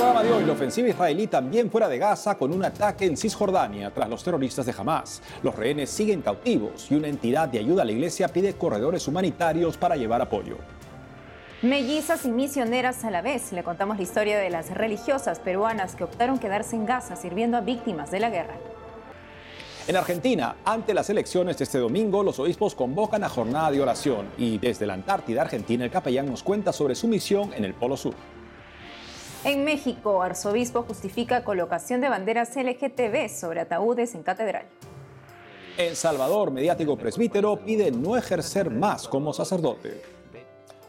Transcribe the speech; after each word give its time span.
programa 0.00 0.22
de 0.22 0.32
hoy, 0.32 0.44
la 0.46 0.54
ofensiva 0.54 0.88
israelí 0.88 1.26
también 1.26 1.70
fuera 1.70 1.86
de 1.86 1.98
Gaza 1.98 2.34
con 2.38 2.54
un 2.54 2.64
ataque 2.64 3.04
en 3.04 3.18
Cisjordania 3.18 3.90
tras 3.90 4.08
los 4.08 4.24
terroristas 4.24 4.64
de 4.64 4.74
Hamas. 4.76 5.20
Los 5.42 5.54
rehenes 5.54 5.90
siguen 5.90 6.22
cautivos 6.22 6.90
y 6.90 6.94
una 6.94 7.08
entidad 7.08 7.50
de 7.50 7.58
ayuda 7.58 7.82
a 7.82 7.84
la 7.84 7.92
iglesia 7.92 8.28
pide 8.28 8.54
corredores 8.54 9.06
humanitarios 9.06 9.76
para 9.76 9.96
llevar 9.96 10.22
apoyo. 10.22 10.56
Mellizas 11.60 12.24
y 12.24 12.30
misioneras 12.30 13.04
a 13.04 13.10
la 13.10 13.20
vez. 13.20 13.52
Le 13.52 13.62
contamos 13.62 13.98
la 13.98 14.02
historia 14.02 14.38
de 14.38 14.48
las 14.48 14.70
religiosas 14.70 15.38
peruanas 15.38 15.96
que 15.96 16.04
optaron 16.04 16.38
quedarse 16.38 16.76
en 16.76 16.86
Gaza 16.86 17.14
sirviendo 17.14 17.58
a 17.58 17.60
víctimas 17.60 18.10
de 18.10 18.20
la 18.20 18.30
guerra. 18.30 18.54
En 19.86 19.96
Argentina, 19.96 20.56
ante 20.64 20.94
las 20.94 21.10
elecciones 21.10 21.58
de 21.58 21.64
este 21.64 21.76
domingo, 21.76 22.22
los 22.22 22.38
obispos 22.38 22.74
convocan 22.74 23.22
a 23.22 23.28
jornada 23.28 23.70
de 23.70 23.82
oración 23.82 24.30
y 24.38 24.56
desde 24.56 24.86
la 24.86 24.94
Antártida 24.94 25.42
Argentina 25.42 25.84
el 25.84 25.90
capellán 25.90 26.24
nos 26.24 26.42
cuenta 26.42 26.72
sobre 26.72 26.94
su 26.94 27.06
misión 27.06 27.52
en 27.52 27.66
el 27.66 27.74
Polo 27.74 27.98
Sur. 27.98 28.14
En 29.42 29.64
México, 29.64 30.22
arzobispo 30.22 30.82
justifica 30.82 31.44
colocación 31.44 32.02
de 32.02 32.10
banderas 32.10 32.54
LGTB 32.56 33.30
sobre 33.30 33.60
ataúdes 33.60 34.14
en 34.14 34.22
catedral. 34.22 34.66
En 35.78 35.96
Salvador, 35.96 36.50
mediático 36.50 36.94
presbítero 36.98 37.56
pide 37.56 37.90
no 37.90 38.18
ejercer 38.18 38.70
más 38.70 39.08
como 39.08 39.32
sacerdote. 39.32 40.02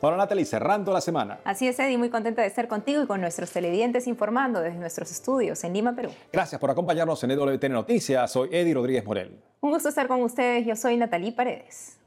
Hola 0.02 0.18
Natalie, 0.18 0.44
cerrando 0.44 0.92
la 0.92 1.00
semana. 1.00 1.40
Así 1.45 1.66
es, 1.66 1.80
Eddie, 1.80 1.98
muy 1.98 2.09
contenta 2.09 2.42
de 2.42 2.50
estar 2.50 2.68
contigo 2.68 3.04
y 3.04 3.08
con 3.08 3.22
nuestros 3.22 3.52
televidentes 3.52 4.06
informando 4.08 4.59
desde 4.59 4.80
nuestros 4.80 5.12
estudios 5.12 5.64
en 5.64 5.73
Lima, 5.73 5.95
Perú. 5.95 6.09
Gracias 6.34 6.59
por 6.59 6.72
acompañarnos 6.72 7.23
en 7.23 7.31
EWTN 7.31 7.72
Noticias. 7.72 8.31
Soy 8.31 8.50
Eddie 8.52 8.73
Rodríguez 8.73 9.06
Morel. 9.06 9.40
Un 9.62 9.72
gusto 9.72 9.88
estar 9.88 10.08
con 10.09 10.22
ustedes. 10.23 10.66
Yo 10.66 10.76
soy 10.76 10.98
Natalie 10.98 11.31
Paredes. 11.31 12.00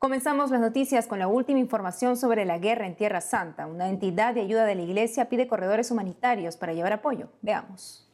Comenzamos 0.00 0.52
las 0.52 0.60
noticias 0.60 1.08
con 1.08 1.18
la 1.18 1.26
última 1.26 1.58
información 1.58 2.16
sobre 2.16 2.44
la 2.44 2.58
guerra 2.58 2.86
en 2.86 2.94
Tierra 2.94 3.20
Santa. 3.20 3.66
Una 3.66 3.88
entidad 3.88 4.32
de 4.32 4.42
ayuda 4.42 4.64
de 4.64 4.76
la 4.76 4.82
Iglesia 4.82 5.28
pide 5.28 5.48
corredores 5.48 5.90
humanitarios 5.90 6.56
para 6.56 6.72
llevar 6.72 6.92
apoyo. 6.92 7.30
Veamos. 7.42 8.08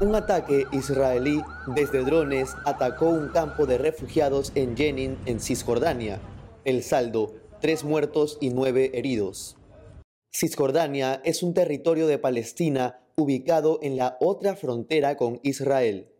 Un 0.00 0.14
ataque 0.14 0.66
israelí 0.70 1.42
desde 1.74 2.04
drones 2.04 2.54
atacó 2.64 3.08
un 3.08 3.30
campo 3.30 3.66
de 3.66 3.78
refugiados 3.78 4.52
en 4.54 4.76
Jenin, 4.76 5.18
en 5.26 5.40
Cisjordania. 5.40 6.20
El 6.64 6.84
saldo, 6.84 7.34
tres 7.60 7.82
muertos 7.82 8.38
y 8.40 8.50
nueve 8.50 8.92
heridos. 8.94 9.56
Cisjordania 10.32 11.20
es 11.24 11.42
un 11.42 11.52
territorio 11.52 12.06
de 12.06 12.18
Palestina 12.18 13.00
ubicado 13.16 13.80
en 13.82 13.96
la 13.96 14.16
otra 14.20 14.54
frontera 14.54 15.16
con 15.16 15.40
Israel. 15.42 16.12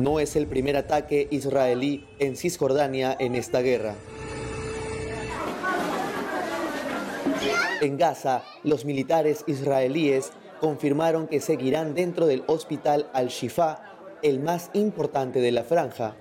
No 0.00 0.18
es 0.18 0.34
el 0.34 0.46
primer 0.46 0.78
ataque 0.78 1.28
israelí 1.30 2.06
en 2.18 2.34
Cisjordania 2.34 3.14
en 3.20 3.34
esta 3.34 3.60
guerra. 3.60 3.96
En 7.82 7.98
Gaza, 7.98 8.42
los 8.64 8.86
militares 8.86 9.44
israelíes 9.46 10.30
confirmaron 10.58 11.28
que 11.28 11.42
seguirán 11.42 11.94
dentro 11.94 12.26
del 12.26 12.44
hospital 12.46 13.10
Al-Shifa, 13.12 13.82
el 14.22 14.40
más 14.40 14.70
importante 14.72 15.42
de 15.42 15.52
la 15.52 15.64
franja. 15.64 16.16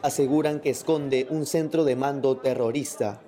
Aseguran 0.00 0.60
que 0.60 0.70
esconde 0.70 1.26
un 1.28 1.44
centro 1.44 1.84
de 1.84 1.96
mando 1.96 2.38
terrorista. 2.38 3.20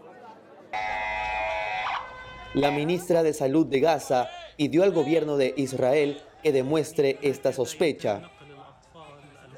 La 2.54 2.70
ministra 2.70 3.22
de 3.22 3.34
Salud 3.34 3.66
de 3.66 3.80
Gaza 3.80 4.30
pidió 4.56 4.84
al 4.84 4.92
gobierno 4.92 5.36
de 5.36 5.52
Israel 5.58 6.22
que 6.42 6.52
demuestre 6.52 7.18
esta 7.20 7.52
sospecha. 7.52 8.30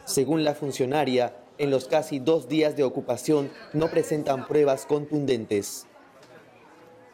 Según 0.08 0.42
la 0.42 0.54
funcionaria, 0.54 1.36
en 1.58 1.70
los 1.70 1.86
casi 1.86 2.18
dos 2.18 2.48
días 2.48 2.78
de 2.78 2.82
ocupación 2.82 3.50
no 3.74 3.90
presentan 3.90 4.46
pruebas 4.46 4.86
contundentes. 4.86 5.86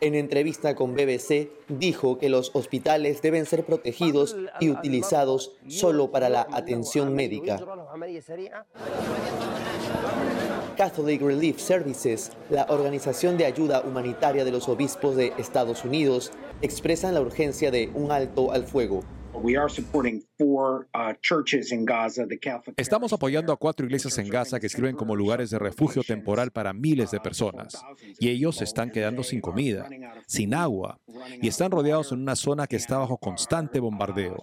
En 0.01 0.15
entrevista 0.15 0.77
con 0.77 0.95
BBC, 0.95 1.51
dijo 1.67 2.19
que 2.19 2.29
los 2.29 2.53
hospitales 2.55 3.21
deben 3.21 3.47
ser 3.47 3.67
protegidos 3.67 4.37
y 4.61 4.71
utilizados 4.71 5.57
solo 5.67 6.13
para 6.13 6.29
la 6.29 6.47
atención 6.53 7.17
médica. 7.17 7.59
Catholic 10.77 11.21
Relief 11.21 11.59
Services, 11.59 12.31
la 12.49 12.67
organización 12.69 13.37
de 13.37 13.47
ayuda 13.47 13.81
humanitaria 13.81 14.45
de 14.45 14.53
los 14.53 14.69
obispos 14.69 15.17
de 15.17 15.33
Estados 15.37 15.85
Unidos, 15.85 16.31
expresan 16.63 17.15
la 17.15 17.23
urgencia 17.23 17.73
de 17.73 17.91
un 17.93 18.13
alto 18.13 18.53
al 18.53 18.65
fuego. 18.67 19.03
Estamos 22.77 23.13
apoyando 23.13 23.53
a 23.53 23.57
cuatro 23.57 23.87
iglesias 23.87 24.17
en 24.19 24.29
Gaza 24.29 24.61
que 24.61 24.69
sirven 24.69 24.97
como 24.97 25.17
lugares 25.17 25.51
de 25.51 25.59
refugio 25.59 26.03
temporal 26.03 26.51
para 26.51 26.73
miles 26.73 27.11
de 27.11 27.21
personas. 27.21 27.83
Y 28.19 28.29
ellos 28.29 28.57
se 28.57 28.65
están 28.65 28.91
quedando 28.91 29.23
sin 29.23 29.41
comida, 29.41 29.89
sin 30.27 30.55
agua, 30.55 30.99
y 31.41 31.49
están 31.49 31.71
rodeados 31.71 32.13
en 32.13 32.21
una 32.21 32.37
zona 32.37 32.67
que 32.67 32.77
está 32.77 32.99
bajo 32.99 33.19
constante 33.19 33.81
bombardeo. 33.81 34.43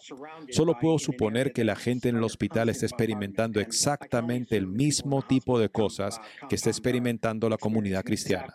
Solo 0.49 0.77
puedo 0.79 0.99
suponer 0.99 1.53
que 1.53 1.63
la 1.63 1.75
gente 1.75 2.09
en 2.09 2.17
el 2.17 2.23
hospital 2.23 2.69
está 2.69 2.85
experimentando 2.85 3.59
exactamente 3.59 4.57
el 4.57 4.67
mismo 4.67 5.21
tipo 5.21 5.59
de 5.59 5.69
cosas 5.69 6.19
que 6.49 6.55
está 6.55 6.69
experimentando 6.69 7.49
la 7.49 7.57
comunidad 7.57 8.03
cristiana. 8.03 8.53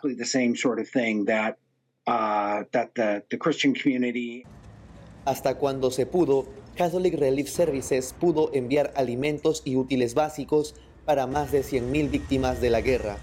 Hasta 5.27 5.55
cuando 5.55 5.91
se 5.91 6.05
pudo, 6.05 6.47
Catholic 6.77 7.13
Relief 7.15 7.49
Services 7.49 8.15
pudo 8.17 8.49
enviar 8.53 8.93
alimentos 8.95 9.61
y 9.65 9.75
útiles 9.75 10.13
básicos 10.13 10.73
para 11.03 11.27
más 11.27 11.51
de 11.51 11.63
100.000 11.63 12.09
víctimas 12.09 12.61
de 12.61 12.69
la 12.69 12.79
guerra. 12.79 13.17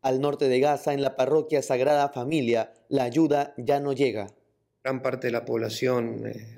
Al 0.00 0.22
norte 0.22 0.48
de 0.48 0.60
Gaza, 0.60 0.94
en 0.94 1.02
la 1.02 1.14
parroquia 1.14 1.60
Sagrada 1.60 2.08
Familia, 2.08 2.72
la 2.88 3.02
ayuda 3.02 3.52
ya 3.58 3.80
no 3.80 3.92
llega. 3.92 4.28
Gran 4.82 5.02
parte 5.02 5.26
de 5.26 5.32
la 5.34 5.44
población 5.44 6.26
eh, 6.26 6.56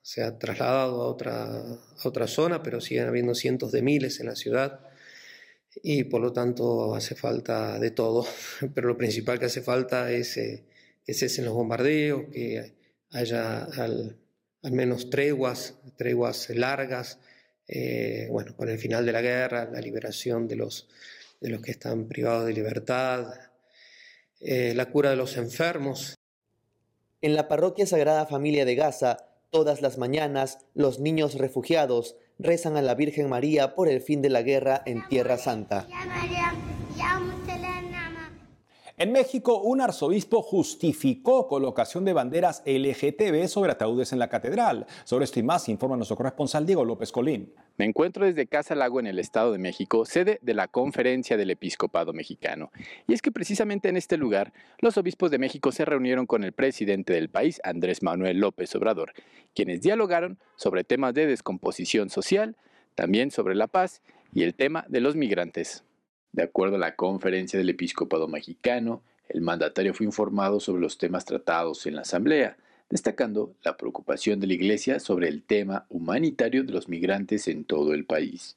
se 0.00 0.22
ha 0.22 0.38
trasladado 0.38 1.02
a 1.02 1.06
otra, 1.08 2.28
zona, 2.28 2.62
pero 2.62 2.80
siguen 2.80 3.08
habiendo 3.08 3.34
cientos 3.34 3.72
de 3.72 3.82
miles 3.82 4.20
en 4.20 4.26
la 4.26 4.36
ciudad 4.36 4.78
y 5.82 6.04
por 6.04 6.20
lo 6.20 6.32
tanto 6.32 6.94
hace 6.94 7.16
falta 7.16 7.80
de 7.80 7.90
todo. 7.90 8.24
Pero 8.74 8.86
lo 8.86 8.96
principal 8.96 9.40
que 9.40 9.46
hace 9.46 9.60
falta 9.60 10.12
es 10.12 10.36
eh, 10.36 10.69
que 11.10 11.14
cesen 11.14 11.44
los 11.44 11.54
bombardeos, 11.54 12.26
que 12.32 12.72
haya 13.10 13.64
al, 13.64 14.16
menos 14.62 15.10
treguas, 15.10 15.74
treguas 15.96 16.48
largas, 16.50 17.18
eh, 17.66 18.28
bueno, 18.30 18.54
con 18.54 18.68
el 18.68 18.78
final 18.78 19.04
de 19.04 19.10
la 19.10 19.20
guerra, 19.20 19.68
la 19.72 19.80
liberación 19.80 20.46
de 20.46 20.54
los, 20.54 20.88
de 21.40 21.48
los 21.48 21.62
que 21.62 21.72
están 21.72 22.06
privados 22.06 22.46
de 22.46 22.52
libertad, 22.52 23.26
eh, 24.38 24.72
la 24.76 24.88
cura 24.88 25.10
de 25.10 25.16
los 25.16 25.36
enfermos. 25.36 26.14
En 27.22 27.34
la 27.34 27.48
parroquia 27.48 27.86
Sagrada 27.86 28.26
Familia 28.26 28.64
de 28.64 28.76
Gaza, 28.76 29.16
todas 29.50 29.82
las 29.82 29.98
mañanas 29.98 30.58
los 30.74 31.00
niños 31.00 31.34
refugiados 31.34 32.14
rezan 32.38 32.76
a 32.76 32.82
la 32.82 32.94
Virgen 32.94 33.28
María 33.28 33.74
por 33.74 33.88
el 33.88 34.00
fin 34.00 34.22
de 34.22 34.30
la 34.30 34.42
guerra 34.42 34.80
en 34.86 35.08
Tierra 35.08 35.38
Santa. 35.38 35.88
En 39.00 39.12
México, 39.12 39.62
un 39.62 39.80
arzobispo 39.80 40.42
justificó 40.42 41.48
colocación 41.48 42.04
de 42.04 42.12
banderas 42.12 42.62
LGTB 42.66 43.48
sobre 43.48 43.72
ataúdes 43.72 44.12
en 44.12 44.18
la 44.18 44.28
catedral. 44.28 44.86
Sobre 45.04 45.24
esto 45.24 45.40
y 45.40 45.42
más 45.42 45.70
informa 45.70 45.96
nuestro 45.96 46.18
corresponsal 46.18 46.66
Diego 46.66 46.84
López 46.84 47.10
Colín. 47.10 47.50
Me 47.78 47.86
encuentro 47.86 48.26
desde 48.26 48.46
Casa 48.46 48.74
Lago 48.74 49.00
en 49.00 49.06
el 49.06 49.18
Estado 49.18 49.52
de 49.52 49.58
México, 49.58 50.04
sede 50.04 50.38
de 50.42 50.52
la 50.52 50.68
Conferencia 50.68 51.38
del 51.38 51.50
Episcopado 51.50 52.12
Mexicano. 52.12 52.72
Y 53.06 53.14
es 53.14 53.22
que 53.22 53.32
precisamente 53.32 53.88
en 53.88 53.96
este 53.96 54.18
lugar, 54.18 54.52
los 54.80 54.98
obispos 54.98 55.30
de 55.30 55.38
México 55.38 55.72
se 55.72 55.86
reunieron 55.86 56.26
con 56.26 56.44
el 56.44 56.52
presidente 56.52 57.14
del 57.14 57.30
país, 57.30 57.58
Andrés 57.64 58.02
Manuel 58.02 58.36
López 58.36 58.74
Obrador, 58.74 59.14
quienes 59.54 59.80
dialogaron 59.80 60.38
sobre 60.56 60.84
temas 60.84 61.14
de 61.14 61.26
descomposición 61.26 62.10
social, 62.10 62.54
también 62.96 63.30
sobre 63.30 63.54
la 63.54 63.66
paz 63.66 64.02
y 64.34 64.42
el 64.42 64.54
tema 64.54 64.84
de 64.90 65.00
los 65.00 65.16
migrantes. 65.16 65.84
De 66.32 66.42
acuerdo 66.42 66.76
a 66.76 66.80
la 66.80 66.96
conferencia 66.96 67.58
del 67.58 67.70
episcopado 67.70 68.28
mexicano, 68.28 69.02
el 69.28 69.40
mandatario 69.40 69.94
fue 69.94 70.06
informado 70.06 70.60
sobre 70.60 70.82
los 70.82 70.98
temas 70.98 71.24
tratados 71.24 71.86
en 71.86 71.96
la 71.96 72.02
asamblea, 72.02 72.56
destacando 72.88 73.54
la 73.62 73.76
preocupación 73.76 74.40
de 74.40 74.46
la 74.48 74.54
Iglesia 74.54 75.00
sobre 75.00 75.28
el 75.28 75.42
tema 75.42 75.86
humanitario 75.88 76.64
de 76.64 76.72
los 76.72 76.88
migrantes 76.88 77.48
en 77.48 77.64
todo 77.64 77.94
el 77.94 78.04
país. 78.04 78.56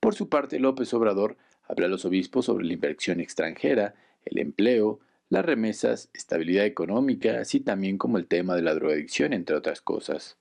Por 0.00 0.14
su 0.14 0.28
parte, 0.28 0.60
López 0.60 0.92
Obrador 0.94 1.36
habló 1.66 1.86
a 1.86 1.88
los 1.88 2.04
obispos 2.04 2.46
sobre 2.46 2.64
la 2.64 2.72
inversión 2.72 3.20
extranjera, 3.20 3.94
el 4.24 4.38
empleo, 4.38 5.00
las 5.30 5.44
remesas, 5.44 6.10
estabilidad 6.14 6.66
económica, 6.66 7.40
así 7.40 7.60
también 7.60 7.98
como 7.98 8.18
el 8.18 8.26
tema 8.26 8.54
de 8.54 8.62
la 8.62 8.74
drogadicción, 8.74 9.32
entre 9.32 9.56
otras 9.56 9.80
cosas. 9.80 10.36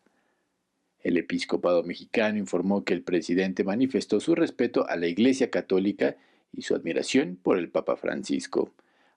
El 1.01 1.17
episcopado 1.17 1.83
mexicano 1.83 2.37
informó 2.37 2.83
que 2.83 2.93
el 2.93 3.01
presidente 3.01 3.63
manifestó 3.63 4.19
su 4.19 4.35
respeto 4.35 4.87
a 4.87 4.95
la 4.95 5.07
Iglesia 5.07 5.49
Católica 5.49 6.15
y 6.53 6.61
su 6.61 6.75
admiración 6.75 7.37
por 7.41 7.57
el 7.57 7.69
Papa 7.69 7.95
Francisco. 7.95 8.71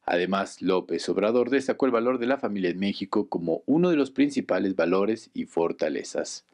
Además, 0.05 0.63
López 0.63 1.09
Obrador 1.09 1.51
destacó 1.51 1.87
el 1.87 1.93
valor 1.93 2.19
de 2.19 2.27
la 2.27 2.39
familia 2.39 2.71
en 2.71 2.79
México 2.79 3.29
como 3.29 3.63
uno 3.67 3.91
de 3.91 3.97
los 3.97 4.11
principales 4.11 4.77
valores 4.77 5.31
y 5.35 5.45
fortalezas. 5.45 6.45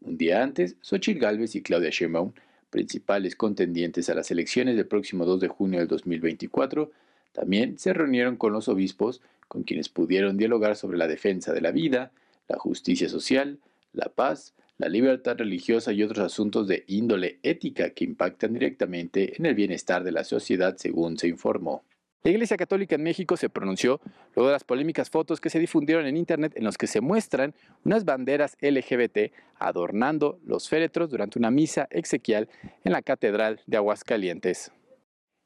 Un 0.00 0.18
día 0.18 0.42
antes, 0.42 0.76
Xochitl 0.82 1.20
Gálvez 1.20 1.54
y 1.54 1.62
Claudia 1.62 1.90
Sheinbaum 1.90 2.32
principales 2.74 3.36
contendientes 3.36 4.10
a 4.10 4.14
las 4.14 4.32
elecciones 4.32 4.74
del 4.74 4.88
próximo 4.88 5.24
2 5.24 5.38
de 5.38 5.46
junio 5.46 5.78
del 5.78 5.86
2024, 5.86 6.90
también 7.30 7.78
se 7.78 7.92
reunieron 7.92 8.34
con 8.34 8.52
los 8.52 8.66
obispos 8.66 9.22
con 9.46 9.62
quienes 9.62 9.88
pudieron 9.88 10.36
dialogar 10.36 10.74
sobre 10.74 10.98
la 10.98 11.06
defensa 11.06 11.52
de 11.52 11.60
la 11.60 11.70
vida, 11.70 12.10
la 12.48 12.58
justicia 12.58 13.08
social, 13.08 13.60
la 13.92 14.06
paz, 14.06 14.54
la 14.78 14.88
libertad 14.88 15.36
religiosa 15.38 15.92
y 15.92 16.02
otros 16.02 16.24
asuntos 16.24 16.66
de 16.66 16.84
índole 16.88 17.38
ética 17.42 17.90
que 17.90 18.04
impactan 18.04 18.52
directamente 18.54 19.36
en 19.36 19.46
el 19.46 19.54
bienestar 19.54 20.02
de 20.02 20.12
la 20.12 20.24
sociedad, 20.24 20.76
según 20.76 21.16
se 21.18 21.28
informó. 21.28 21.84
La 22.24 22.30
Iglesia 22.30 22.56
Católica 22.56 22.94
en 22.94 23.02
México 23.02 23.36
se 23.36 23.50
pronunció 23.50 24.00
luego 24.34 24.48
de 24.48 24.54
las 24.54 24.64
polémicas 24.64 25.10
fotos 25.10 25.42
que 25.42 25.50
se 25.50 25.58
difundieron 25.58 26.06
en 26.06 26.16
Internet 26.16 26.54
en 26.56 26.64
los 26.64 26.78
que 26.78 26.86
se 26.86 27.02
muestran 27.02 27.54
unas 27.84 28.06
banderas 28.06 28.56
LGBT 28.62 29.30
adornando 29.58 30.40
los 30.42 30.70
féretros 30.70 31.10
durante 31.10 31.38
una 31.38 31.50
misa 31.50 31.86
exequial 31.90 32.48
en 32.82 32.92
la 32.92 33.02
Catedral 33.02 33.60
de 33.66 33.76
Aguascalientes. 33.76 34.72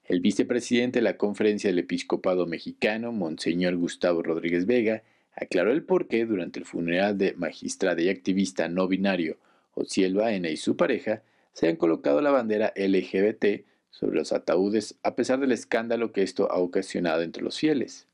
El 0.05 0.21
vicepresidente 0.21 1.01
de 1.01 1.03
la 1.03 1.17
Conferencia 1.17 1.69
del 1.69 1.81
Episcopado 1.81 2.47
Mexicano, 2.47 3.11
Monseñor 3.11 3.75
Gustavo 3.77 4.23
Rodríguez 4.23 4.65
Vega, 4.65 5.03
aclaró 5.41 5.73
el 5.73 5.83
porqué 5.83 6.27
durante 6.27 6.59
el 6.59 6.65
funeral 6.65 7.17
de 7.17 7.35
magistrada 7.35 8.01
y 8.01 8.09
activista 8.09 8.69
no 8.69 8.89
binario 8.89 9.39
Ociel 9.75 10.15
Baena 10.15 10.49
y 10.51 10.57
su 10.57 10.77
pareja 10.77 11.23
se 11.53 11.69
han 11.69 11.77
colocado 11.77 12.21
la 12.21 12.31
bandera 12.31 12.73
LGBT 12.77 13.65
sobre 13.91 14.17
los 14.17 14.33
ataúdes 14.33 14.97
a 15.03 15.15
pesar 15.15 15.41
del 15.41 15.53
escándalo 15.53 16.13
que 16.13 16.23
esto 16.23 16.51
ha 16.51 16.59
ocasionado 16.59 17.23
entre 17.23 17.43
los 17.43 17.59
fieles. 17.59 18.07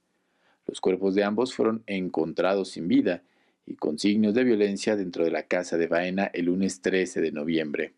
Los 0.67 0.81
cuerpos 0.81 1.15
de 1.15 1.25
ambos 1.25 1.55
fueron 1.55 1.83
encontrados 1.87 2.71
sin 2.71 2.89
vida 2.89 3.23
y 3.67 3.75
con 3.75 3.99
signos 3.99 4.35
de 4.35 4.45
violencia 4.45 4.97
dentro 4.97 5.25
de 5.25 5.31
la 5.31 5.45
casa 5.45 5.77
de 5.79 5.87
Baena 5.87 6.31
el 6.33 6.47
lunes 6.47 6.81
13 6.81 7.21
de 7.21 7.33
noviembre. 7.33 7.93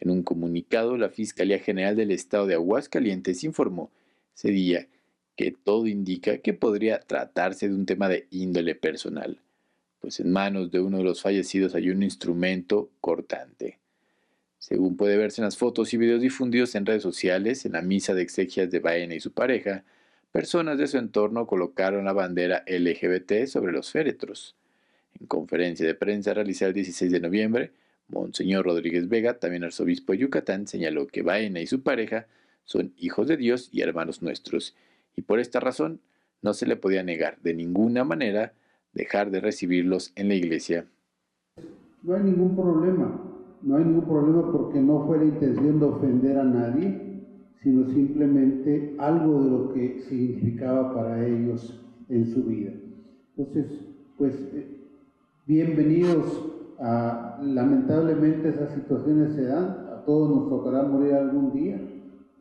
En 0.00 0.10
un 0.10 0.22
comunicado, 0.22 0.96
la 0.96 1.10
Fiscalía 1.10 1.58
General 1.58 1.94
del 1.94 2.10
Estado 2.10 2.46
de 2.46 2.54
Aguascalientes 2.54 3.44
informó 3.44 3.90
ese 4.34 4.50
día 4.50 4.88
que 5.36 5.52
todo 5.52 5.86
indica 5.86 6.38
que 6.38 6.52
podría 6.52 7.00
tratarse 7.00 7.68
de 7.68 7.74
un 7.74 7.86
tema 7.86 8.08
de 8.08 8.26
índole 8.30 8.74
personal, 8.74 9.40
pues 10.00 10.20
en 10.20 10.30
manos 10.30 10.70
de 10.70 10.80
uno 10.80 10.98
de 10.98 11.04
los 11.04 11.22
fallecidos 11.22 11.74
hay 11.74 11.90
un 11.90 12.02
instrumento 12.02 12.90
cortante. 13.00 13.78
Según 14.58 14.96
puede 14.96 15.16
verse 15.16 15.40
en 15.40 15.46
las 15.46 15.56
fotos 15.56 15.92
y 15.92 15.96
videos 15.96 16.20
difundidos 16.20 16.74
en 16.74 16.86
redes 16.86 17.02
sociales, 17.02 17.64
en 17.66 17.72
la 17.72 17.82
misa 17.82 18.14
de 18.14 18.22
exegias 18.22 18.70
de 18.70 18.78
Baena 18.78 19.14
y 19.14 19.20
su 19.20 19.32
pareja, 19.32 19.84
personas 20.30 20.78
de 20.78 20.86
su 20.86 20.98
entorno 20.98 21.46
colocaron 21.46 22.04
la 22.04 22.12
bandera 22.12 22.64
LGBT 22.68 23.46
sobre 23.46 23.72
los 23.72 23.90
féretros. 23.90 24.54
En 25.18 25.26
conferencia 25.26 25.86
de 25.86 25.94
prensa 25.94 26.32
realizada 26.32 26.68
el 26.68 26.74
16 26.74 27.10
de 27.10 27.20
noviembre, 27.20 27.72
Monseñor 28.08 28.66
Rodríguez 28.66 29.08
Vega, 29.08 29.38
también 29.38 29.64
arzobispo 29.64 30.12
de 30.12 30.18
Yucatán, 30.18 30.66
señaló 30.66 31.06
que 31.06 31.22
Baena 31.22 31.60
y 31.60 31.66
su 31.66 31.82
pareja 31.82 32.26
son 32.64 32.92
hijos 32.96 33.26
de 33.26 33.36
Dios 33.36 33.68
y 33.72 33.80
hermanos 33.80 34.22
nuestros, 34.22 34.76
y 35.16 35.22
por 35.22 35.40
esta 35.40 35.60
razón 35.60 36.00
no 36.42 36.54
se 36.54 36.66
le 36.66 36.76
podía 36.76 37.02
negar 37.02 37.38
de 37.42 37.54
ninguna 37.54 38.04
manera 38.04 38.54
dejar 38.92 39.30
de 39.30 39.40
recibirlos 39.40 40.12
en 40.16 40.28
la 40.28 40.34
iglesia. 40.34 40.86
No 42.02 42.14
hay 42.14 42.22
ningún 42.24 42.56
problema 42.56 43.32
no 43.62 43.76
hay 43.76 43.84
ningún 43.84 44.04
problema 44.04 44.50
porque 44.50 44.80
no 44.80 45.06
fue 45.06 45.18
la 45.18 45.24
intención 45.24 45.78
de 45.78 45.86
ofender 45.86 46.38
a 46.38 46.44
nadie, 46.44 47.22
sino 47.62 47.86
simplemente 47.88 48.96
algo 48.98 49.44
de 49.44 49.50
lo 49.50 49.72
que 49.72 50.00
significaba 50.08 50.92
para 50.92 51.24
ellos 51.24 51.80
en 52.08 52.26
su 52.26 52.42
vida. 52.44 52.72
Entonces, 53.36 53.86
pues, 54.18 54.34
eh, 54.52 54.80
bienvenidos 55.46 56.50
a, 56.80 57.38
lamentablemente 57.40 58.48
esas 58.48 58.74
situaciones 58.74 59.34
se 59.34 59.44
dan, 59.44 59.86
a 59.92 60.02
todos 60.04 60.28
nos 60.30 60.48
tocará 60.48 60.82
morir 60.82 61.14
algún 61.14 61.52
día, 61.52 61.80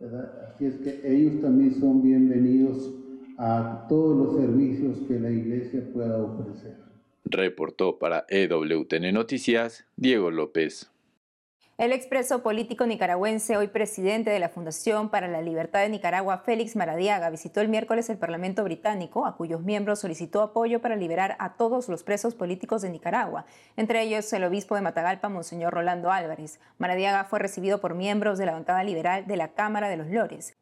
Así 0.02 0.66
es 0.66 0.76
que 0.78 1.02
ellos 1.04 1.42
también 1.42 1.80
son 1.80 2.02
bienvenidos 2.02 2.92
a 3.38 3.86
todos 3.88 4.18
los 4.18 4.42
servicios 4.42 4.98
que 5.08 5.20
la 5.20 5.30
iglesia 5.30 5.84
pueda 5.94 6.18
ofrecer. 6.24 6.76
Reportó 7.26 8.00
para 8.00 8.26
EWTN 8.28 9.14
Noticias 9.14 9.86
Diego 9.96 10.32
López. 10.32 10.91
El 11.78 11.94
expreso 11.94 12.44
político 12.44 12.86
nicaragüense, 12.86 13.58
hoy 13.58 13.68
presidente 13.68 14.30
de 14.30 14.40
la 14.40 14.50
Fundación 14.50 15.10
para 15.10 15.28
la 15.28 15.42
Libertad 15.42 15.80
de 15.80 15.90
Nicaragua, 15.90 16.38
Félix 16.40 16.76
Maradiaga, 16.76 17.30
visitó 17.30 17.60
el 17.62 17.70
miércoles 17.70 18.10
el 18.10 18.20
Parlamento 18.20 18.64
británico, 18.64 19.26
a 19.26 19.36
cuyos 19.36 19.62
miembros 19.62 20.00
solicitó 20.00 20.42
apoyo 20.42 20.82
para 20.82 20.96
liberar 20.96 21.38
a 21.40 21.54
todos 21.54 21.90
los 21.90 22.04
presos 22.04 22.36
políticos 22.36 22.84
de 22.84 22.92
Nicaragua, 22.92 23.46
entre 23.78 24.04
ellos 24.04 24.32
el 24.34 24.44
obispo 24.44 24.76
de 24.76 24.82
Matagalpa, 24.82 25.30
Monseñor 25.30 25.74
Rolando 25.74 26.12
Álvarez. 26.12 26.60
Maradiaga 26.78 27.24
fue 27.24 27.40
recibido 27.40 27.82
por 27.82 27.96
miembros 27.96 28.38
de 28.38 28.46
la 28.46 28.52
bancada 28.52 28.84
liberal 28.84 29.26
de 29.26 29.38
la 29.38 29.54
Cámara 29.54 29.90
de 29.90 29.98
los 29.98 30.08
Lores 30.08 30.54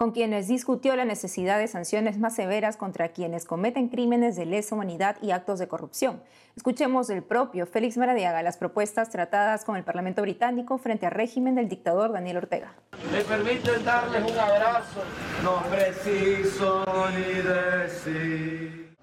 con 0.00 0.12
quienes 0.12 0.48
discutió 0.48 0.96
la 0.96 1.04
necesidad 1.04 1.58
de 1.58 1.68
sanciones 1.68 2.18
más 2.18 2.34
severas 2.34 2.78
contra 2.78 3.10
quienes 3.10 3.44
cometen 3.44 3.90
crímenes 3.90 4.34
de 4.34 4.46
lesa 4.46 4.74
humanidad 4.74 5.18
y 5.20 5.30
actos 5.30 5.58
de 5.58 5.68
corrupción. 5.68 6.22
Escuchemos 6.56 7.06
del 7.06 7.22
propio 7.22 7.66
Félix 7.66 7.98
Maradiaga 7.98 8.42
las 8.42 8.56
propuestas 8.56 9.10
tratadas 9.10 9.66
con 9.66 9.76
el 9.76 9.84
Parlamento 9.84 10.22
británico 10.22 10.78
frente 10.78 11.04
al 11.04 11.12
régimen 11.12 11.54
del 11.54 11.68
dictador 11.68 12.12
Daniel 12.12 12.38
Ortega. 12.38 12.72
Me 13.12 13.20
permiten 13.20 13.84
darles 13.84 14.32
un 14.32 14.38
abrazo, 14.38 15.02
no 15.44 15.62
preciso 15.68 16.82
ni 17.10 17.42
decir. 17.42 18.96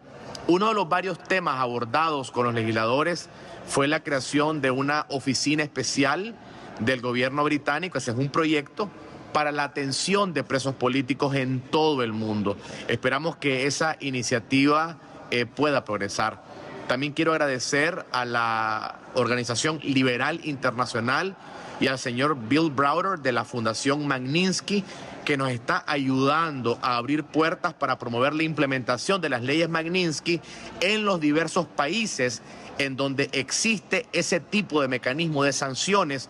Uno 0.48 0.70
de 0.70 0.74
los 0.74 0.90
varios 0.90 1.20
temas 1.20 1.62
abordados 1.62 2.32
con 2.32 2.48
los 2.48 2.56
legisladores 2.56 3.30
fue 3.68 3.88
la 3.88 4.02
creación 4.02 4.62
de 4.62 4.72
una 4.72 5.06
oficina 5.10 5.62
especial 5.62 6.34
del 6.80 7.02
gobierno 7.02 7.44
británico, 7.44 8.00
ese 8.00 8.10
es 8.10 8.18
un 8.18 8.30
proyecto 8.30 8.90
para 9.38 9.52
la 9.52 9.66
atención 9.66 10.34
de 10.34 10.44
presos 10.44 10.74
políticos 10.74 11.36
en 11.36 11.60
todo 11.60 12.02
el 12.02 12.12
mundo. 12.12 12.58
Esperamos 12.88 13.36
que 13.36 13.68
esa 13.68 13.96
iniciativa 14.00 14.98
eh, 15.30 15.46
pueda 15.46 15.86
progresar. 15.86 16.42
También 16.88 17.14
quiero 17.14 17.34
agradecer 17.34 18.04
a 18.12 18.26
la 18.26 18.96
Organización 19.14 19.80
Liberal 19.84 20.40
Internacional 20.44 21.36
y 21.80 21.86
al 21.86 22.00
señor 22.00 22.36
Bill 22.50 22.72
Browder 22.72 23.20
de 23.20 23.32
la 23.32 23.46
Fundación 23.46 24.08
Magnitsky 24.08 24.84
que 25.24 25.38
nos 25.38 25.52
está 25.52 25.84
ayudando 25.86 26.80
a 26.82 26.98
abrir 26.98 27.24
puertas 27.24 27.76
para 27.76 28.00
promover 28.00 28.34
la 28.34 28.42
implementación 28.42 29.22
de 29.22 29.30
las 29.30 29.44
leyes 29.44 29.70
Magnitsky 29.70 30.42
en 30.82 31.06
los 31.06 31.20
diversos 31.20 31.68
países 31.68 32.42
en 32.80 32.96
donde 32.96 33.30
existe 33.34 34.08
ese 34.14 34.40
tipo 34.40 34.82
de 34.82 34.88
mecanismo 34.88 35.44
de 35.44 35.54
sanciones 35.54 36.28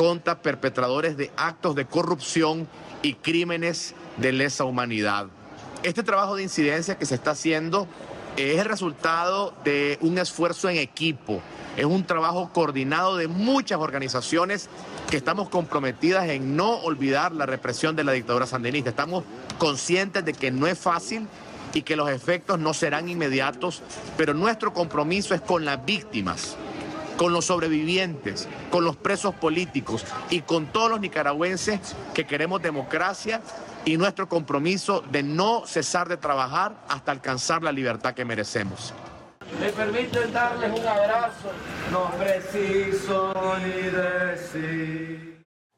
contra 0.00 0.40
perpetradores 0.40 1.18
de 1.18 1.30
actos 1.36 1.74
de 1.74 1.84
corrupción 1.84 2.66
y 3.02 3.12
crímenes 3.12 3.94
de 4.16 4.32
lesa 4.32 4.64
humanidad. 4.64 5.26
Este 5.82 6.02
trabajo 6.02 6.36
de 6.36 6.42
incidencia 6.42 6.96
que 6.96 7.04
se 7.04 7.16
está 7.16 7.32
haciendo 7.32 7.86
es 8.38 8.58
el 8.58 8.64
resultado 8.64 9.52
de 9.62 9.98
un 10.00 10.16
esfuerzo 10.16 10.70
en 10.70 10.78
equipo, 10.78 11.42
es 11.76 11.84
un 11.84 12.04
trabajo 12.04 12.50
coordinado 12.50 13.18
de 13.18 13.28
muchas 13.28 13.78
organizaciones 13.78 14.70
que 15.10 15.18
estamos 15.18 15.50
comprometidas 15.50 16.30
en 16.30 16.56
no 16.56 16.76
olvidar 16.78 17.32
la 17.32 17.44
represión 17.44 17.94
de 17.94 18.04
la 18.04 18.12
dictadura 18.12 18.46
sandinista. 18.46 18.88
Estamos 18.88 19.24
conscientes 19.58 20.24
de 20.24 20.32
que 20.32 20.50
no 20.50 20.66
es 20.66 20.78
fácil 20.78 21.28
y 21.74 21.82
que 21.82 21.96
los 21.96 22.08
efectos 22.08 22.58
no 22.58 22.72
serán 22.72 23.10
inmediatos, 23.10 23.82
pero 24.16 24.32
nuestro 24.32 24.72
compromiso 24.72 25.34
es 25.34 25.42
con 25.42 25.66
las 25.66 25.84
víctimas 25.84 26.56
con 27.20 27.34
los 27.34 27.44
sobrevivientes, 27.44 28.48
con 28.70 28.82
los 28.82 28.96
presos 28.96 29.34
políticos 29.34 30.06
y 30.30 30.40
con 30.40 30.68
todos 30.68 30.88
los 30.88 31.00
nicaragüenses 31.00 31.78
que 32.14 32.26
queremos 32.26 32.62
democracia 32.62 33.42
y 33.84 33.98
nuestro 33.98 34.26
compromiso 34.26 35.02
de 35.02 35.22
no 35.22 35.66
cesar 35.66 36.08
de 36.08 36.16
trabajar 36.16 36.82
hasta 36.88 37.12
alcanzar 37.12 37.62
la 37.62 37.72
libertad 37.72 38.14
que 38.14 38.24
merecemos. 38.24 38.94
Me 39.60 39.68
permiten 39.68 40.32
darles 40.32 40.70
un 40.80 40.86
abrazo, 40.86 41.52
no 41.92 42.10
preciso 42.12 43.34
ni 43.66 43.82
decir. 43.90 45.29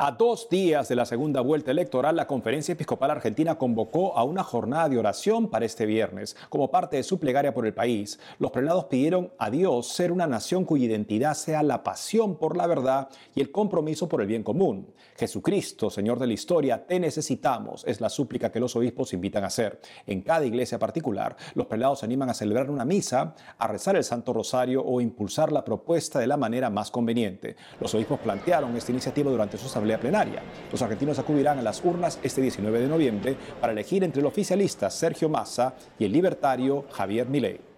A 0.05 0.11
dos 0.11 0.49
días 0.51 0.89
de 0.89 0.97
la 0.97 1.07
segunda 1.07 1.43
vuelta 1.43 1.71
electoral, 1.71 2.17
la 2.17 2.27
Conferencia 2.27 2.73
Episcopal 2.73 3.13
Argentina 3.13 3.57
convocó 3.57 4.19
a 4.19 4.25
una 4.25 4.43
jornada 4.43 4.89
de 4.89 4.99
oración 4.99 5.49
para 5.49 5.65
este 5.65 5.87
viernes. 5.87 6.37
Como 6.49 6.73
parte 6.73 6.97
de 6.97 7.05
su 7.05 7.21
plegaria 7.21 7.55
por 7.55 7.67
el 7.67 7.73
país, 7.73 8.19
los 8.41 8.51
prelados 8.51 8.87
pidieron 8.87 9.31
a 9.39 9.49
Dios 9.49 9.87
ser 9.87 10.11
una 10.11 10.27
nación 10.27 10.65
cuya 10.65 10.87
identidad 10.87 11.35
sea 11.35 11.63
la 11.63 11.85
pasión 11.85 12.37
por 12.37 12.57
la 12.57 12.67
verdad 12.67 13.11
y 13.37 13.43
el 13.43 13.53
compromiso 13.53 14.09
por 14.09 14.21
el 14.21 14.27
bien 14.27 14.43
común. 14.43 14.93
Jesucristo, 15.17 15.89
Señor 15.89 16.19
de 16.19 16.27
la 16.27 16.33
historia, 16.33 16.85
te 16.85 16.99
necesitamos, 16.99 17.85
es 17.87 18.01
la 18.01 18.09
súplica 18.09 18.51
que 18.51 18.59
los 18.59 18.75
obispos 18.75 19.13
invitan 19.13 19.45
a 19.45 19.49
hacer. 19.49 19.81
En 20.09 20.23
cada 20.23 20.45
iglesia 20.45 20.81
particular, 20.81 21.37
los 21.55 21.67
prelados 21.69 22.01
se 22.01 22.07
animan 22.07 22.29
a 22.29 22.35
celebrar 22.35 22.71
una 22.71 22.85
misa, 22.85 23.37
a 23.57 23.69
rezar 23.69 23.95
el 23.95 24.03
Santo 24.03 24.33
Rosario 24.33 24.83
o 24.85 25.01
impulsar 25.01 25.53
la 25.53 25.65
propuesta 25.65 26.19
de 26.19 26.27
la 26.27 26.37
manera 26.37 26.71
más 26.71 26.91
conveniente. 26.91 27.55
Los 27.79 27.95
obispos 27.95 28.19
plantearon 28.19 28.77
esta 28.77 28.91
iniciativa 28.91 29.31
durante 29.31 29.59
su 29.59 29.69
plenaria. 29.99 30.43
Los 30.71 30.83
argentinos 30.83 31.19
acudirán 31.19 31.59
a 31.59 31.63
las 31.63 31.85
urnas 31.85 32.19
este 32.23 32.41
19 32.41 32.81
de 32.81 32.89
noviembre 32.89 33.37
para 33.61 33.73
elegir 33.73 34.05
entre 34.05 34.21
el 34.21 34.27
oficialista 34.27 34.91
Sergio 34.91 35.29
Massa 35.29 35.75
y 35.99 36.05
el 36.05 36.13
libertario 36.13 36.87
Javier 36.91 37.29
Milei. 37.29 37.72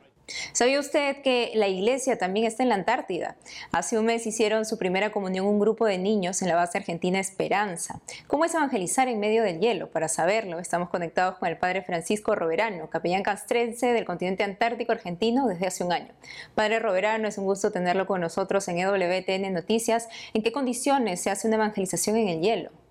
¿Sabía 0.52 0.80
usted 0.80 1.22
que 1.22 1.52
la 1.54 1.68
iglesia 1.68 2.16
también 2.16 2.46
está 2.46 2.62
en 2.62 2.70
la 2.70 2.76
Antártida? 2.76 3.36
Hace 3.72 3.98
un 3.98 4.06
mes 4.06 4.26
hicieron 4.26 4.64
su 4.64 4.78
primera 4.78 5.12
comunión 5.12 5.46
un 5.46 5.60
grupo 5.60 5.84
de 5.86 5.98
niños 5.98 6.40
en 6.40 6.48
la 6.48 6.56
base 6.56 6.78
argentina 6.78 7.20
Esperanza. 7.20 8.00
¿Cómo 8.26 8.44
es 8.44 8.54
evangelizar 8.54 9.08
en 9.08 9.20
medio 9.20 9.42
del 9.42 9.60
hielo? 9.60 9.90
Para 9.90 10.08
saberlo, 10.08 10.58
estamos 10.58 10.88
conectados 10.88 11.36
con 11.38 11.48
el 11.48 11.58
padre 11.58 11.82
Francisco 11.82 12.34
Roverano, 12.34 12.88
capellán 12.88 13.22
castrense 13.22 13.92
del 13.92 14.04
continente 14.04 14.44
antártico 14.44 14.92
argentino 14.92 15.46
desde 15.46 15.66
hace 15.66 15.84
un 15.84 15.92
año. 15.92 16.12
Padre 16.54 16.78
Roverano, 16.78 17.28
es 17.28 17.38
un 17.38 17.44
gusto 17.44 17.70
tenerlo 17.70 18.06
con 18.06 18.20
nosotros 18.20 18.66
en 18.68 18.78
EWTN 18.78 19.52
Noticias. 19.52 20.08
¿En 20.32 20.42
qué 20.42 20.52
condiciones 20.52 21.20
se 21.20 21.30
hace 21.30 21.46
una 21.48 21.56
evangelización 21.56 22.16
en 22.16 22.28
el 22.28 22.40
hielo? 22.40 22.83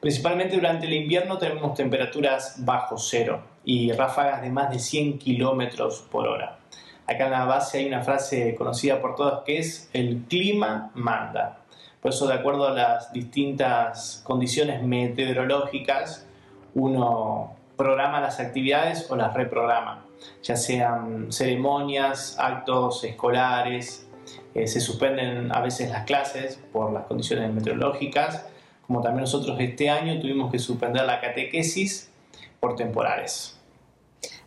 Principalmente 0.00 0.54
durante 0.54 0.86
el 0.86 0.92
invierno 0.92 1.38
tenemos 1.38 1.74
temperaturas 1.74 2.64
bajo 2.64 2.98
cero 2.98 3.42
y 3.64 3.90
ráfagas 3.90 4.42
de 4.42 4.50
más 4.50 4.70
de 4.70 4.78
100 4.78 5.18
kilómetros 5.18 6.06
por 6.10 6.28
hora. 6.28 6.58
Acá 7.06 7.24
en 7.24 7.32
la 7.32 7.44
base 7.46 7.78
hay 7.78 7.86
una 7.86 8.02
frase 8.02 8.54
conocida 8.54 9.00
por 9.00 9.16
todos 9.16 9.42
que 9.44 9.58
es 9.58 9.90
el 9.92 10.24
clima 10.28 10.92
manda. 10.94 11.58
Por 12.00 12.12
eso, 12.12 12.28
de 12.28 12.34
acuerdo 12.34 12.68
a 12.68 12.70
las 12.70 13.12
distintas 13.12 14.22
condiciones 14.24 14.82
meteorológicas, 14.82 16.28
uno 16.74 17.56
programa 17.76 18.20
las 18.20 18.38
actividades 18.38 19.10
o 19.10 19.16
las 19.16 19.34
reprograma, 19.34 20.04
ya 20.42 20.54
sean 20.54 21.32
ceremonias, 21.32 22.36
actos 22.38 23.02
escolares, 23.02 24.08
eh, 24.54 24.68
se 24.68 24.80
suspenden 24.80 25.50
a 25.52 25.60
veces 25.60 25.90
las 25.90 26.04
clases 26.04 26.62
por 26.72 26.92
las 26.92 27.06
condiciones 27.06 27.52
meteorológicas 27.52 28.46
como 28.88 29.02
también 29.02 29.20
nosotros 29.20 29.60
este 29.60 29.90
año 29.90 30.18
tuvimos 30.18 30.50
que 30.50 30.58
suspender 30.58 31.04
la 31.04 31.20
catequesis 31.20 32.10
por 32.58 32.74
temporales. 32.74 33.54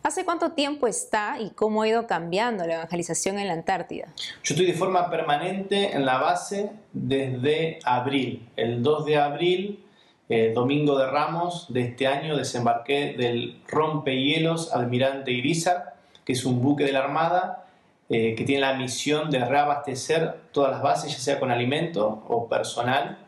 ¿Hace 0.02 0.26
cuánto 0.26 0.54
tiempo 0.54 0.88
está 0.88 1.40
y 1.40 1.52
cómo 1.52 1.84
ha 1.84 1.88
ido 1.88 2.08
cambiando 2.08 2.66
la 2.66 2.74
evangelización 2.74 3.38
en 3.38 3.48
la 3.48 3.54
Antártida? 3.54 4.08
Yo 4.44 4.56
estoy 4.56 4.66
de 4.66 4.74
forma 4.74 5.12
permanente 5.12 5.96
en 5.96 6.08
la 6.08 6.18
base 6.18 6.72
desde 6.92 7.78
abril. 7.84 8.50
El 8.56 8.82
2 8.82 9.06
de 9.06 9.18
abril, 9.18 9.86
eh, 10.28 10.52
domingo 10.56 10.98
de 10.98 11.06
Ramos 11.06 11.72
de 11.72 11.82
este 11.82 12.08
año, 12.08 12.36
desembarqué 12.36 13.14
del 13.16 13.62
rompehielos 13.68 14.74
Almirante 14.74 15.32
Irizar, 15.32 15.94
que 16.26 16.34
es 16.34 16.44
un 16.46 16.64
buque 16.64 16.84
de 16.84 16.94
la 16.94 17.00
Armada 17.00 17.68
eh, 18.10 18.34
que 18.34 18.44
tiene 18.44 18.62
la 18.62 18.74
misión 18.74 19.30
de 19.30 19.46
reabastecer 19.46 20.34
todas 20.52 20.72
las 20.72 20.82
bases, 20.82 21.14
ya 21.14 21.20
sea 21.20 21.40
con 21.40 21.52
alimento 21.52 22.24
o 22.28 22.50
personal, 22.50 23.20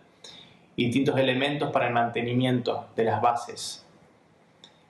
y 0.76 0.86
distintos 0.86 1.18
elementos 1.18 1.72
para 1.72 1.88
el 1.88 1.94
mantenimiento 1.94 2.88
de 2.96 3.04
las 3.04 3.22
bases. 3.22 3.86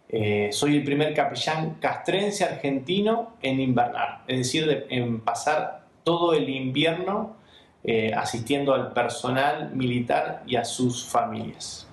Eh, 0.09 0.49
soy 0.51 0.77
el 0.77 0.83
primer 0.83 1.13
capellán 1.13 1.75
castrense 1.79 2.43
argentino 2.43 3.33
en 3.41 3.59
invernar, 3.59 4.23
es 4.27 4.37
decir, 4.37 4.85
en 4.89 5.21
pasar 5.21 5.85
todo 6.03 6.33
el 6.33 6.49
invierno 6.49 7.35
eh, 7.83 8.13
asistiendo 8.15 8.73
al 8.73 8.93
personal 8.93 9.71
militar 9.73 10.43
y 10.45 10.55
a 10.55 10.63
sus 10.63 11.05
familias. 11.05 11.87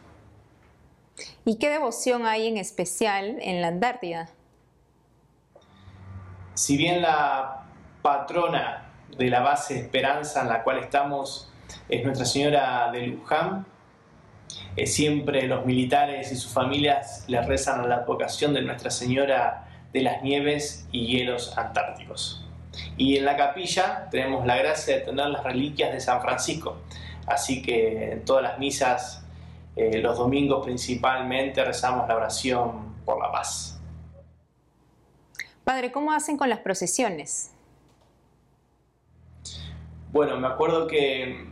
¿Y 1.45 1.57
qué 1.57 1.71
devoción 1.71 2.27
hay 2.27 2.47
en 2.47 2.59
especial 2.59 3.39
en 3.41 3.61
la 3.61 3.69
Antártida? 3.69 4.31
Si 6.55 6.77
bien 6.77 7.03
la 7.03 7.65
patrona 8.03 8.91
de 9.17 9.31
la 9.31 9.41
base 9.41 9.79
Esperanza 9.79 10.43
en 10.43 10.49
la 10.49 10.63
cual 10.63 10.79
estamos 10.79 11.51
es 11.89 12.05
Nuestra 12.05 12.27
Señora 12.27 12.91
de 12.93 13.07
Luján, 13.09 13.67
eh, 14.77 14.87
siempre 14.87 15.47
los 15.47 15.67
militares 15.67 16.33
y 16.33 16.37
sus 16.37 16.53
familias 16.53 17.25
le 17.29 17.41
rezan 17.43 17.81
a 17.81 17.87
la 17.87 17.97
advocación 17.97 18.55
de 18.55 18.63
Nuestra 18.63 18.91
Señora 18.91 19.67
de 19.93 20.03
las 20.03 20.23
Nieves 20.23 20.87
y 20.93 21.07
Hielos 21.07 21.57
Antárticos. 21.59 22.47
Y 22.97 23.17
en 23.17 23.25
la 23.25 23.37
capilla 23.37 24.09
tenemos 24.11 24.47
la 24.47 24.57
gracia 24.57 24.97
de 24.97 25.01
tener 25.01 25.27
las 25.27 25.43
reliquias 25.43 25.93
de 25.93 26.01
San 26.01 26.21
Francisco, 26.21 26.79
así 27.27 27.63
que 27.63 28.13
en 28.13 28.25
todas 28.25 28.43
las 28.43 28.59
misas, 28.59 29.25
eh, 29.77 29.99
los 29.99 30.19
domingos 30.19 30.65
principalmente, 30.65 31.65
rezamos 31.65 32.07
la 32.09 32.17
oración 32.17 32.95
por 33.05 33.19
la 33.21 33.33
paz. 33.33 33.81
Padre, 35.65 35.93
¿cómo 35.93 36.13
hacen 36.13 36.37
con 36.37 36.49
las 36.49 36.61
procesiones? 36.61 37.53
Bueno, 40.13 40.39
me 40.39 40.49
acuerdo 40.49 40.87
que 40.87 41.47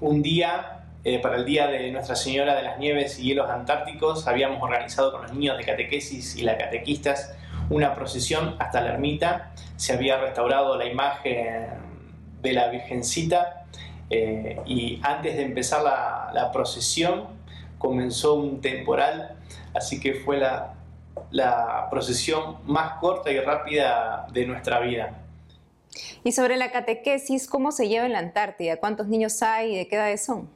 un 0.00 0.22
día 0.22 0.75
eh, 1.08 1.20
para 1.20 1.36
el 1.36 1.44
Día 1.44 1.68
de 1.68 1.92
Nuestra 1.92 2.16
Señora 2.16 2.56
de 2.56 2.64
las 2.64 2.80
Nieves 2.80 3.20
y 3.20 3.26
Hielos 3.28 3.48
Antárticos 3.48 4.26
habíamos 4.26 4.60
organizado 4.60 5.12
con 5.12 5.22
los 5.22 5.32
niños 5.32 5.56
de 5.56 5.62
catequesis 5.62 6.34
y 6.34 6.42
las 6.42 6.56
catequistas 6.56 7.32
una 7.70 7.94
procesión 7.94 8.56
hasta 8.58 8.80
la 8.80 8.94
ermita. 8.94 9.52
Se 9.76 9.92
había 9.92 10.18
restaurado 10.18 10.76
la 10.76 10.84
imagen 10.84 11.68
de 12.42 12.52
la 12.52 12.66
Virgencita 12.70 13.66
eh, 14.10 14.58
y 14.66 14.98
antes 15.04 15.36
de 15.36 15.44
empezar 15.44 15.84
la, 15.84 16.50
procesión 16.52 17.28
comenzó 17.78 18.34
un 18.34 18.60
temporal, 18.60 19.36
así 19.74 20.00
que 20.00 20.14
fue 20.14 20.38
la, 20.38 20.74
procesión 21.88 22.56
más 22.64 22.98
corta 22.98 23.30
y 23.30 23.38
rápida 23.38 24.26
de 24.32 24.44
nuestra 24.44 24.80
vida. 24.80 25.14
Y 26.24 26.32
sobre 26.32 26.56
la 26.56 26.72
catequesis, 26.72 27.46
¿cómo 27.46 27.70
se 27.70 27.86
lleva 27.86 28.06
en 28.06 28.12
la 28.12 28.18
Antártida? 28.18 28.78
¿Cuántos 28.78 29.06
niños 29.06 29.40
hay 29.44 29.72
y 29.72 29.76
de 29.76 29.86
qué 29.86 29.94
edades 29.94 30.24
son? 30.24 30.55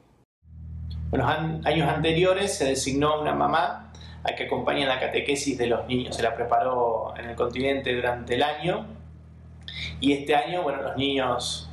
En 1.11 1.19
los 1.19 1.27
años 1.27 1.89
anteriores 1.89 2.57
se 2.57 2.65
designó 2.65 3.21
una 3.21 3.33
mamá 3.33 3.91
a 4.23 4.35
que 4.35 4.43
acompañe 4.43 4.85
la 4.85 4.99
catequesis 4.99 5.57
de 5.57 5.67
los 5.67 5.85
niños. 5.87 6.15
Se 6.15 6.23
la 6.23 6.33
preparó 6.33 7.13
en 7.17 7.29
el 7.29 7.35
continente 7.35 7.93
durante 7.93 8.35
el 8.35 8.43
año. 8.43 8.85
Y 9.99 10.13
este 10.13 10.35
año, 10.35 10.63
bueno, 10.63 10.81
los 10.81 10.95
niños 10.95 11.69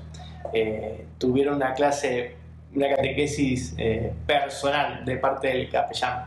eh, 0.53 1.07
tuvieron 1.19 1.57
una 1.57 1.75
clase, 1.75 2.37
una 2.75 2.89
catequesis 2.89 3.75
eh, 3.79 4.13
personal 4.27 5.05
de 5.05 5.17
parte 5.19 5.49
del 5.49 5.69
capellán. 5.71 6.25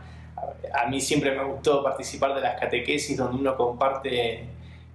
A 0.72 0.88
mí 0.88 1.00
siempre 1.00 1.32
me 1.32 1.44
gustó 1.44 1.82
participar 1.82 2.34
de 2.34 2.40
las 2.40 2.58
catequesis 2.58 3.16
donde 3.16 3.38
uno 3.38 3.56
comparte 3.56 4.46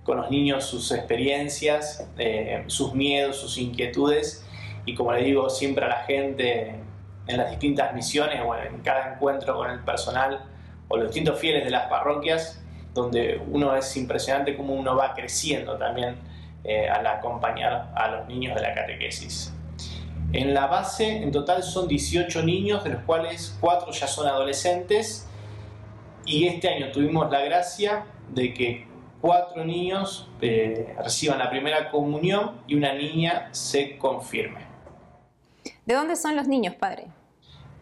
con 0.03 0.17
los 0.17 0.31
niños 0.31 0.65
sus 0.65 0.91
experiencias, 0.91 2.09
eh, 2.17 2.63
sus 2.67 2.95
miedos, 2.95 3.37
sus 3.37 3.57
inquietudes. 3.57 4.43
Y 4.85 4.95
como 4.95 5.11
le 5.13 5.23
digo 5.23 5.49
siempre 5.49 5.85
a 5.85 5.89
la 5.89 6.03
gente, 6.05 6.75
en 7.27 7.37
las 7.37 7.49
distintas 7.49 7.93
misiones 7.93 8.41
o 8.45 8.55
en 8.55 8.81
cada 8.81 9.13
encuentro 9.13 9.55
con 9.55 9.69
el 9.69 9.79
personal 9.79 10.45
o 10.87 10.97
los 10.97 11.07
distintos 11.07 11.39
fieles 11.39 11.65
de 11.65 11.71
las 11.71 11.87
parroquias, 11.87 12.61
donde 12.93 13.41
uno 13.51 13.75
es 13.75 13.95
impresionante 13.97 14.55
cómo 14.55 14.73
uno 14.73 14.95
va 14.95 15.13
creciendo 15.13 15.77
también 15.77 16.15
eh, 16.63 16.89
al 16.89 17.05
acompañar 17.05 17.91
a 17.95 18.09
los 18.09 18.27
niños 18.27 18.55
de 18.55 18.61
la 18.61 18.73
catequesis. 18.73 19.53
En 20.33 20.53
la 20.53 20.67
base, 20.67 21.23
en 21.23 21.31
total 21.31 21.63
son 21.63 21.87
18 21.87 22.43
niños, 22.43 22.83
de 22.83 22.91
los 22.91 23.03
cuales 23.03 23.57
4 23.61 23.91
ya 23.91 24.07
son 24.07 24.27
adolescentes, 24.27 25.27
y 26.25 26.47
este 26.47 26.67
año 26.67 26.91
tuvimos 26.91 27.31
la 27.31 27.41
gracia 27.41 28.05
de 28.29 28.53
que 28.53 28.87
4 29.21 29.63
niños 29.63 30.29
eh, 30.41 30.93
reciban 31.01 31.39
la 31.39 31.49
primera 31.49 31.89
comunión 31.89 32.61
y 32.67 32.75
una 32.75 32.93
niña 32.93 33.47
se 33.51 33.97
confirme. 33.97 34.59
¿De 35.85 35.93
dónde 35.93 36.17
son 36.17 36.35
los 36.35 36.47
niños, 36.47 36.75
padre? 36.75 37.07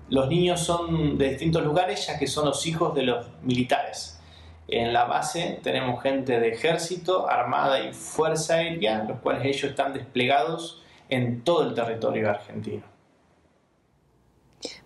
Los 0.09 0.27
niños 0.27 0.59
son 0.61 1.17
de 1.17 1.29
distintos 1.29 1.63
lugares 1.63 2.05
ya 2.05 2.19
que 2.19 2.27
son 2.27 2.45
los 2.45 2.65
hijos 2.67 2.93
de 2.93 3.03
los 3.03 3.27
militares. 3.41 4.19
En 4.67 4.93
la 4.93 5.05
base 5.05 5.59
tenemos 5.61 6.01
gente 6.01 6.39
de 6.39 6.49
ejército, 6.49 7.29
armada 7.29 7.79
y 7.79 7.93
fuerza 7.93 8.55
aérea, 8.55 9.03
los 9.03 9.19
cuales 9.19 9.45
ellos 9.45 9.71
están 9.71 9.93
desplegados 9.93 10.83
en 11.09 11.43
todo 11.43 11.67
el 11.67 11.75
territorio 11.75 12.29
argentino. 12.29 12.83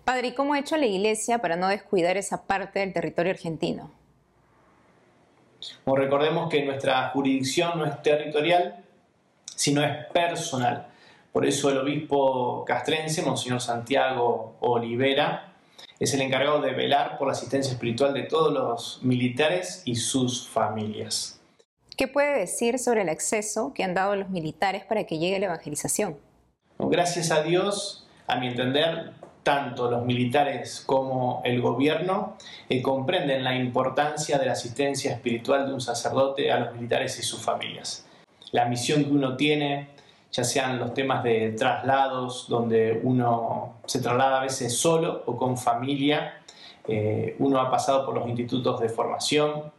Padre, 0.04 0.28
¿y 0.28 0.34
cómo 0.34 0.54
ha 0.54 0.58
hecho 0.58 0.76
la 0.76 0.86
Iglesia 0.86 1.38
para 1.38 1.56
no 1.56 1.68
descuidar 1.68 2.16
esa 2.16 2.46
parte 2.46 2.80
del 2.80 2.92
territorio 2.92 3.32
argentino? 3.32 3.90
recordemos 5.86 6.48
que 6.48 6.64
nuestra 6.64 7.10
jurisdicción 7.10 7.78
no 7.78 7.84
es 7.84 8.00
territorial, 8.02 8.82
sino 9.54 9.84
es 9.84 10.06
personal. 10.06 10.89
Por 11.32 11.46
eso 11.46 11.70
el 11.70 11.78
obispo 11.78 12.64
castrense, 12.64 13.22
Monseñor 13.22 13.60
Santiago 13.60 14.56
Olivera, 14.60 15.54
es 16.00 16.12
el 16.14 16.22
encargado 16.22 16.60
de 16.60 16.72
velar 16.72 17.18
por 17.18 17.28
la 17.28 17.32
asistencia 17.32 17.72
espiritual 17.72 18.14
de 18.14 18.22
todos 18.22 18.52
los 18.52 19.00
militares 19.02 19.82
y 19.84 19.96
sus 19.96 20.48
familias. 20.48 21.40
¿Qué 21.96 22.08
puede 22.08 22.38
decir 22.38 22.78
sobre 22.78 23.02
el 23.02 23.10
acceso 23.10 23.72
que 23.74 23.84
han 23.84 23.94
dado 23.94 24.16
los 24.16 24.30
militares 24.30 24.84
para 24.84 25.04
que 25.04 25.18
llegue 25.18 25.38
la 25.38 25.46
evangelización? 25.46 26.16
Gracias 26.78 27.30
a 27.30 27.42
Dios, 27.42 28.08
a 28.26 28.36
mi 28.36 28.48
entender, 28.48 29.12
tanto 29.42 29.90
los 29.90 30.04
militares 30.04 30.82
como 30.84 31.42
el 31.44 31.60
gobierno 31.60 32.36
eh, 32.68 32.82
comprenden 32.82 33.44
la 33.44 33.54
importancia 33.54 34.38
de 34.38 34.46
la 34.46 34.52
asistencia 34.52 35.12
espiritual 35.12 35.66
de 35.66 35.74
un 35.74 35.80
sacerdote 35.80 36.50
a 36.50 36.60
los 36.60 36.74
militares 36.74 37.18
y 37.18 37.22
sus 37.22 37.40
familias. 37.40 38.06
La 38.52 38.64
misión 38.64 39.04
que 39.04 39.10
uno 39.10 39.36
tiene 39.36 39.90
ya 40.32 40.44
sean 40.44 40.78
los 40.78 40.94
temas 40.94 41.22
de 41.22 41.52
traslados, 41.52 42.46
donde 42.48 43.00
uno 43.02 43.80
se 43.84 44.00
traslada 44.00 44.38
a 44.38 44.42
veces 44.42 44.76
solo 44.76 45.24
o 45.26 45.36
con 45.36 45.58
familia. 45.58 46.42
Eh, 46.86 47.36
uno 47.38 47.60
ha 47.60 47.70
pasado 47.70 48.06
por 48.06 48.14
los 48.14 48.28
institutos 48.28 48.80
de 48.80 48.88
formación, 48.88 49.72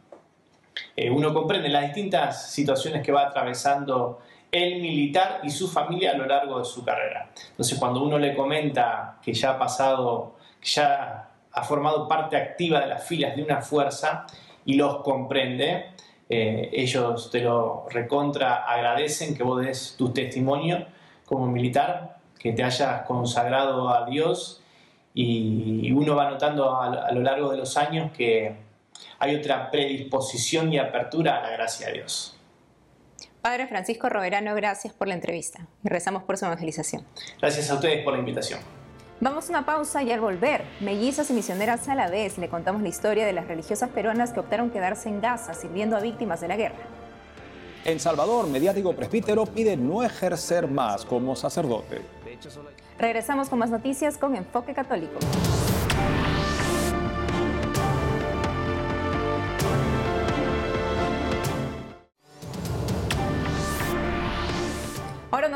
eh, 0.96 1.10
uno 1.10 1.32
comprende 1.32 1.68
las 1.68 1.84
distintas 1.84 2.50
situaciones 2.50 3.02
que 3.02 3.12
va 3.12 3.22
atravesando 3.22 4.20
el 4.50 4.80
militar 4.80 5.40
y 5.42 5.50
su 5.50 5.68
familia 5.68 6.12
a 6.12 6.16
lo 6.16 6.26
largo 6.26 6.58
de 6.58 6.64
su 6.64 6.84
carrera. 6.84 7.30
Entonces, 7.50 7.78
cuando 7.78 8.02
uno 8.02 8.18
le 8.18 8.34
comenta 8.34 9.18
que 9.22 9.32
ya 9.32 9.52
ha 9.52 9.58
pasado, 9.58 10.36
que 10.60 10.68
ya 10.68 11.30
ha 11.50 11.64
formado 11.64 12.06
parte 12.06 12.36
activa 12.36 12.80
de 12.80 12.86
las 12.86 13.04
filas 13.06 13.34
de 13.34 13.42
una 13.42 13.60
fuerza 13.62 14.26
y 14.64 14.74
los 14.74 15.02
comprende, 15.02 15.91
eh, 16.34 16.70
ellos 16.72 17.30
te 17.30 17.40
lo 17.40 17.86
recontra 17.90 18.64
agradecen 18.64 19.36
que 19.36 19.42
vos 19.42 19.62
des 19.62 19.96
tu 19.98 20.14
testimonio 20.14 20.86
como 21.26 21.46
militar, 21.46 22.16
que 22.38 22.52
te 22.52 22.64
hayas 22.64 23.02
consagrado 23.02 23.90
a 23.90 24.06
Dios 24.06 24.62
y 25.12 25.92
uno 25.92 26.16
va 26.16 26.30
notando 26.30 26.74
a, 26.74 27.12
lo 27.12 27.20
largo 27.20 27.50
de 27.50 27.58
los 27.58 27.76
años 27.76 28.12
que 28.12 28.56
hay 29.18 29.34
otra 29.34 29.70
predisposición 29.70 30.72
y 30.72 30.78
apertura 30.78 31.36
a 31.36 31.42
la 31.42 31.50
gracia 31.50 31.88
de 31.88 31.92
Dios. 31.92 32.34
Padre 33.42 33.66
Francisco 33.66 34.08
Roverano, 34.08 34.54
gracias 34.54 34.94
por 34.94 35.08
la 35.08 35.14
entrevista 35.14 35.66
rezamos 35.84 36.22
por 36.22 36.38
su 36.38 36.46
evangelización. 36.46 37.04
Gracias 37.42 37.70
a 37.70 37.74
ustedes 37.74 38.02
por 38.04 38.14
la 38.14 38.20
invitación. 38.20 38.60
Vamos 39.22 39.46
a 39.46 39.50
una 39.50 39.64
pausa 39.64 40.02
y 40.02 40.10
al 40.10 40.18
volver, 40.18 40.64
mellizas 40.80 41.30
y 41.30 41.32
misioneras 41.32 41.86
a 41.86 41.94
la 41.94 42.10
vez, 42.10 42.38
le 42.38 42.48
contamos 42.48 42.82
la 42.82 42.88
historia 42.88 43.24
de 43.24 43.32
las 43.32 43.46
religiosas 43.46 43.88
peruanas 43.88 44.32
que 44.32 44.40
optaron 44.40 44.70
quedarse 44.70 45.08
en 45.08 45.20
Gaza 45.20 45.54
sirviendo 45.54 45.96
a 45.96 46.00
víctimas 46.00 46.40
de 46.40 46.48
la 46.48 46.56
guerra. 46.56 46.74
En 47.84 48.00
Salvador, 48.00 48.48
mediático 48.48 48.96
presbítero 48.96 49.46
pide 49.46 49.76
no 49.76 50.02
ejercer 50.02 50.66
más 50.66 51.04
como 51.04 51.36
sacerdote. 51.36 52.02
Regresamos 52.98 53.48
con 53.48 53.60
más 53.60 53.70
noticias 53.70 54.18
con 54.18 54.34
Enfoque 54.34 54.74
Católico. 54.74 55.20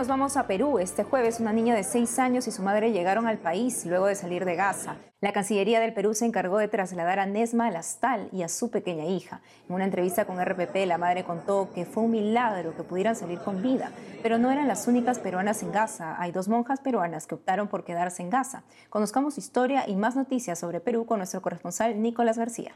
Vamos 0.07 0.37
a 0.37 0.47
Perú. 0.47 0.79
Este 0.79 1.05
jueves 1.05 1.41
una 1.41 1.53
niña 1.53 1.75
de 1.75 1.83
6 1.83 2.19
años 2.19 2.47
y 2.47 2.51
su 2.51 2.63
madre 2.63 2.93
llegaron 2.93 3.27
al 3.27 3.39
país 3.39 3.85
luego 3.87 4.07
de 4.07 4.15
salir 4.15 4.45
de 4.45 4.55
Gaza. 4.55 4.97
La 5.21 5.33
Cancillería 5.33 5.81
del 5.81 5.95
Perú 5.95 6.15
se 6.15 6.27
encargó 6.27 6.59
de 6.59 6.69
trasladar 6.69 7.19
a 7.19 7.27
Nesma 7.27 7.71
Lastal 7.71 8.29
y 8.33 8.43
a 8.43 8.49
su 8.49 8.71
pequeña 8.71 9.05
hija. 9.07 9.41
En 9.69 9.75
una 9.75 9.85
entrevista 9.85 10.25
con 10.25 10.43
RPP, 10.45 10.87
la 10.87 10.99
madre 10.99 11.25
contó 11.25 11.71
que 11.75 11.85
fue 11.85 12.05
un 12.05 12.13
milagro 12.13 12.77
que 12.77 12.83
pudieran 12.83 13.17
salir 13.17 13.39
con 13.39 13.63
vida, 13.63 13.91
pero 14.23 14.39
no 14.39 14.51
eran 14.51 14.69
las 14.69 14.87
únicas 14.87 15.19
peruanas 15.19 15.63
en 15.63 15.73
Gaza. 15.73 16.21
Hay 16.21 16.33
dos 16.33 16.49
monjas 16.49 16.81
peruanas 16.81 17.27
que 17.27 17.35
optaron 17.35 17.69
por 17.69 17.85
quedarse 17.85 18.23
en 18.23 18.31
Gaza. 18.31 18.63
Conozcamos 18.91 19.39
historia 19.39 19.89
y 19.89 19.97
más 19.97 20.17
noticias 20.17 20.59
sobre 20.59 20.81
Perú 20.81 21.07
con 21.07 21.19
nuestro 21.19 21.43
corresponsal 21.43 22.01
Nicolás 22.01 22.39
García. 22.39 22.75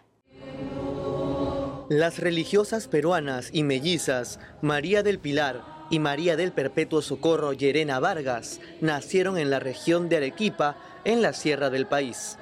Las 1.91 2.19
religiosas 2.19 2.87
peruanas 2.87 3.51
y 3.53 3.65
mellizas 3.65 4.39
María 4.63 5.03
del 5.03 5.19
Pilar 5.19 5.61
y 5.91 5.99
María 5.99 6.37
del 6.37 6.53
Perpetuo 6.53 7.03
Socorro 7.03 7.53
Yerena 7.53 8.01
Vargas 8.01 8.61
nacieron 8.81 9.37
en 9.37 9.51
la 9.51 9.59
región 9.59 10.09
de 10.09 10.19
Arequipa, 10.19 10.77
en 11.05 11.21
la 11.21 11.33
sierra 11.33 11.69
del 11.69 11.87
país. 11.87 12.39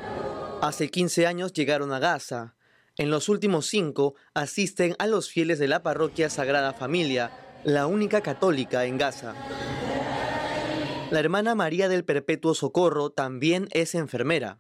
Hace 0.61 0.91
15 0.91 1.27
años 1.27 1.53
llegaron 1.53 1.93
a 1.93 1.99
Gaza. 1.99 2.55
En 2.97 3.11
los 3.11 3.29
últimos 3.29 3.67
cinco 3.67 4.15
asisten 4.35 4.95
a 4.99 5.07
los 5.07 5.31
fieles 5.31 5.59
de 5.59 5.69
la 5.69 5.83
parroquia 5.83 6.31
Sagrada 6.31 6.75
Familia, 6.75 7.31
la 7.65 7.87
única 7.87 8.21
católica 8.21 8.85
en 8.85 8.99
Gaza. 8.99 9.35
La 11.11 11.21
hermana 11.21 11.55
María 11.55 11.89
del 11.89 12.05
Perpetuo 12.05 12.55
Socorro 12.55 13.11
también 13.11 13.69
es 13.71 13.95
enfermera. 13.95 14.59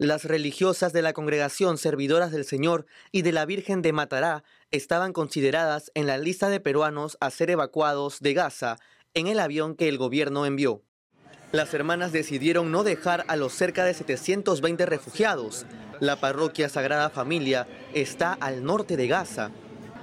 Las 0.00 0.24
religiosas 0.24 0.94
de 0.94 1.02
la 1.02 1.12
congregación 1.12 1.76
Servidoras 1.76 2.32
del 2.32 2.46
Señor 2.46 2.86
y 3.12 3.20
de 3.20 3.32
la 3.32 3.44
Virgen 3.44 3.82
de 3.82 3.92
Matará 3.92 4.44
estaban 4.70 5.12
consideradas 5.12 5.92
en 5.92 6.06
la 6.06 6.16
lista 6.16 6.48
de 6.48 6.58
peruanos 6.58 7.18
a 7.20 7.28
ser 7.28 7.50
evacuados 7.50 8.20
de 8.20 8.32
Gaza 8.32 8.78
en 9.12 9.26
el 9.26 9.38
avión 9.38 9.74
que 9.76 9.90
el 9.90 9.98
gobierno 9.98 10.46
envió. 10.46 10.80
Las 11.52 11.74
hermanas 11.74 12.12
decidieron 12.12 12.72
no 12.72 12.82
dejar 12.82 13.26
a 13.28 13.36
los 13.36 13.52
cerca 13.52 13.84
de 13.84 13.92
720 13.92 14.86
refugiados. 14.86 15.66
La 16.00 16.18
parroquia 16.18 16.70
Sagrada 16.70 17.10
Familia 17.10 17.68
está 17.92 18.32
al 18.32 18.64
norte 18.64 18.96
de 18.96 19.06
Gaza. 19.06 19.50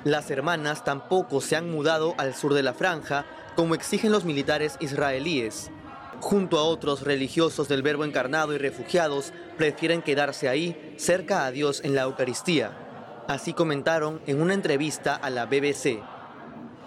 Las 0.03 0.29
hermanas 0.29 0.83
tampoco 0.83 1.41
se 1.41 1.55
han 1.55 1.71
mudado 1.71 2.13
al 2.19 2.36
sur 2.36 2.53
de 2.53 2.62
la 2.62 2.75
franja, 2.75 3.25
como 3.55 3.73
exigen 3.73 4.12
los 4.12 4.25
militares 4.25 4.77
israelíes. 4.79 5.71
Junto 6.19 6.58
a 6.58 6.63
otros 6.63 7.01
religiosos 7.01 7.67
del 7.67 7.84
Verbo 7.84 8.03
encarnado 8.03 8.53
y 8.53 8.58
refugiados, 8.58 9.34
prefieren 9.58 10.01
quedarse 10.01 10.49
ahí, 10.49 10.95
cerca 10.97 11.45
a 11.45 11.51
Dios 11.51 11.82
en 11.84 11.95
la 11.95 12.03
Eucaristía. 12.03 13.25
Así 13.27 13.53
comentaron 13.53 14.21
en 14.25 14.41
una 14.41 14.53
entrevista 14.53 15.15
a 15.15 15.30
la 15.30 15.45
BBC. 15.45 16.01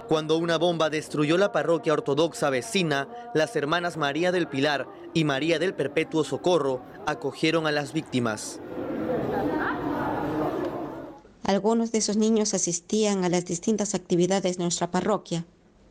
Cuando 0.09 0.39
una 0.39 0.59
bomba 0.59 0.91
destruyó 0.91 1.39
la 1.39 1.53
parroquia 1.53 1.93
ortodoxa 1.93 2.51
vecina, 2.51 3.09
las 3.33 3.55
hermanas 3.55 3.97
María 3.97 4.33
del 4.33 4.49
Pilar 4.49 4.89
y 5.15 5.23
María 5.23 5.61
del 5.61 5.75
Perpetuo 5.75 6.25
Socorro 6.25 6.83
acogieron 7.07 7.67
a 7.67 7.73
las 7.73 7.93
víctimas. 7.93 8.61
Algunos 11.45 11.93
de 11.93 11.99
esos 11.99 12.17
niños 12.17 12.55
asistían 12.55 13.25
a 13.25 13.29
las 13.29 13.45
distintas 13.45 13.95
actividades 13.95 14.57
de 14.57 14.65
nuestra 14.65 14.91
parroquia. 14.91 15.45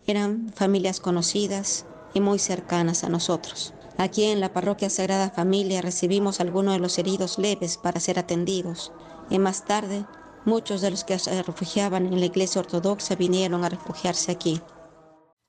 Eran 0.06 0.52
familias 0.54 1.00
conocidas, 1.00 1.86
y 2.14 2.22
muy 2.22 2.40
cercanas 2.40 3.04
a 3.04 3.10
nosotros. 3.10 3.74
Aquí 3.98 4.24
en 4.24 4.40
la 4.40 4.54
parroquia 4.54 4.90
Sagrada 4.90 5.30
Familia 5.30 5.82
recibimos 5.82 6.40
algunos 6.40 6.74
de 6.74 6.80
los 6.80 6.98
heridos 6.98 7.38
leves 7.38 7.78
para 7.78 8.00
ser 8.00 8.18
atendidos 8.18 8.94
y 9.30 9.40
más 9.40 9.66
tarde 9.66 10.06
muchos 10.46 10.82
de 10.82 10.92
los 10.92 11.04
que 11.04 11.20
se 11.20 11.44
refugiaban 11.44 12.06
en 12.06 12.20
la 12.20 12.26
iglesia 12.26 12.62
ortodoxa 12.62 13.16
vinieron 13.16 13.66
a 13.66 13.70
refugiarse 13.70 14.32
aquí. 14.32 14.62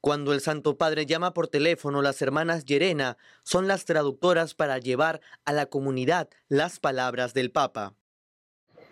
Cuando 0.00 0.32
el 0.32 0.40
Santo 0.40 0.78
Padre 0.78 1.06
llama 1.06 1.34
por 1.34 1.46
teléfono, 1.48 2.00
las 2.00 2.22
hermanas 2.22 2.64
Yerena 2.64 3.18
son 3.44 3.68
las 3.68 3.84
traductoras 3.84 4.54
para 4.54 4.78
llevar 4.78 5.20
a 5.44 5.52
la 5.52 5.66
comunidad 5.66 6.28
las 6.48 6.80
palabras 6.80 7.34
del 7.34 7.52
Papa. 7.52 7.94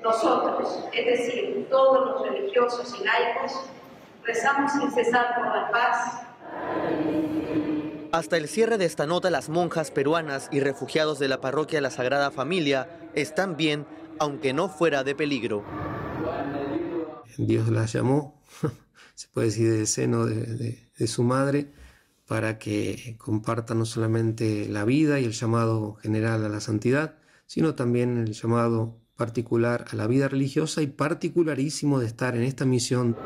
Nosotros, 0.02 0.84
es 0.92 1.06
decir, 1.06 1.66
todos 1.70 2.10
los 2.10 2.28
religiosos 2.28 2.94
y 3.00 3.04
laicos, 3.04 3.52
rezamos 4.22 4.70
sin 4.72 4.90
cesar 4.92 5.34
por 5.34 5.46
la 5.46 5.70
paz 5.70 6.28
hasta 8.12 8.36
el 8.36 8.48
cierre 8.48 8.78
de 8.78 8.84
esta 8.84 9.06
nota, 9.06 9.30
las 9.30 9.48
monjas 9.48 9.90
peruanas 9.90 10.48
y 10.50 10.60
refugiados 10.60 11.18
de 11.18 11.28
la 11.28 11.40
parroquia 11.40 11.78
de 11.78 11.82
la 11.82 11.90
Sagrada 11.90 12.30
Familia 12.30 12.88
están 13.14 13.56
bien, 13.56 13.86
aunque 14.18 14.52
no 14.52 14.68
fuera 14.68 15.04
de 15.04 15.14
peligro. 15.14 15.64
Dios 17.36 17.68
las 17.68 17.92
llamó, 17.92 18.42
se 19.14 19.28
puede 19.28 19.48
decir, 19.48 19.70
del 19.70 19.86
seno 19.86 20.26
de, 20.26 20.88
de 20.96 21.06
su 21.06 21.22
madre, 21.22 21.70
para 22.26 22.58
que 22.58 23.16
compartan 23.18 23.78
no 23.78 23.86
solamente 23.86 24.68
la 24.68 24.84
vida 24.84 25.20
y 25.20 25.24
el 25.24 25.32
llamado 25.32 25.94
general 25.94 26.44
a 26.44 26.48
la 26.48 26.60
santidad, 26.60 27.16
sino 27.46 27.74
también 27.74 28.18
el 28.18 28.32
llamado 28.32 28.98
particular 29.16 29.84
a 29.90 29.96
la 29.96 30.06
vida 30.06 30.28
religiosa 30.28 30.80
y 30.80 30.86
particularísimo 30.86 31.98
de 31.98 32.06
estar 32.06 32.36
en 32.36 32.42
esta 32.42 32.64
misión. 32.64 33.16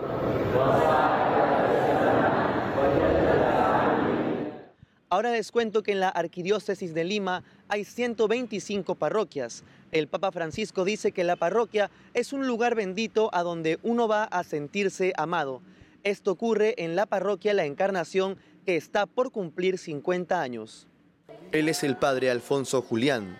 Ahora 5.12 5.32
les 5.32 5.52
cuento 5.52 5.82
que 5.82 5.92
en 5.92 6.00
la 6.00 6.08
Arquidiócesis 6.08 6.94
de 6.94 7.04
Lima 7.04 7.44
hay 7.68 7.84
125 7.84 8.94
parroquias. 8.94 9.62
El 9.90 10.08
Papa 10.08 10.32
Francisco 10.32 10.86
dice 10.86 11.12
que 11.12 11.22
la 11.22 11.36
parroquia 11.36 11.90
es 12.14 12.32
un 12.32 12.46
lugar 12.46 12.74
bendito 12.74 13.28
a 13.34 13.42
donde 13.42 13.78
uno 13.82 14.08
va 14.08 14.24
a 14.24 14.42
sentirse 14.42 15.12
amado. 15.18 15.60
Esto 16.02 16.30
ocurre 16.30 16.76
en 16.78 16.96
la 16.96 17.04
parroquia 17.04 17.52
La 17.52 17.66
Encarnación 17.66 18.38
que 18.64 18.76
está 18.76 19.04
por 19.04 19.32
cumplir 19.32 19.76
50 19.76 20.40
años. 20.40 20.88
Él 21.52 21.68
es 21.68 21.84
el 21.84 21.98
padre 21.98 22.30
Alfonso 22.30 22.80
Julián. 22.80 23.38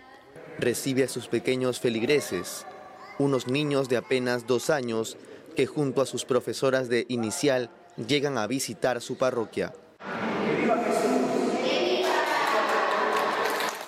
Recibe 0.59 1.05
a 1.05 1.09
sus 1.09 1.27
pequeños 1.29 1.81
feligreses, 1.81 2.67
unos 3.19 3.47
niños 3.47 3.89
de 3.89 3.97
apenas 3.97 4.47
dos 4.47 4.69
años 4.69 5.17
que 5.57 5.65
junto 5.65 6.03
a 6.03 6.07
sus 6.07 6.27
profesoras 6.27 6.91
de 6.91 7.07
inicial 7.09 7.71
llegan 7.97 8.37
a 8.37 8.47
visitar 8.47 9.01
su 9.01 9.17
parroquia. 9.17 9.73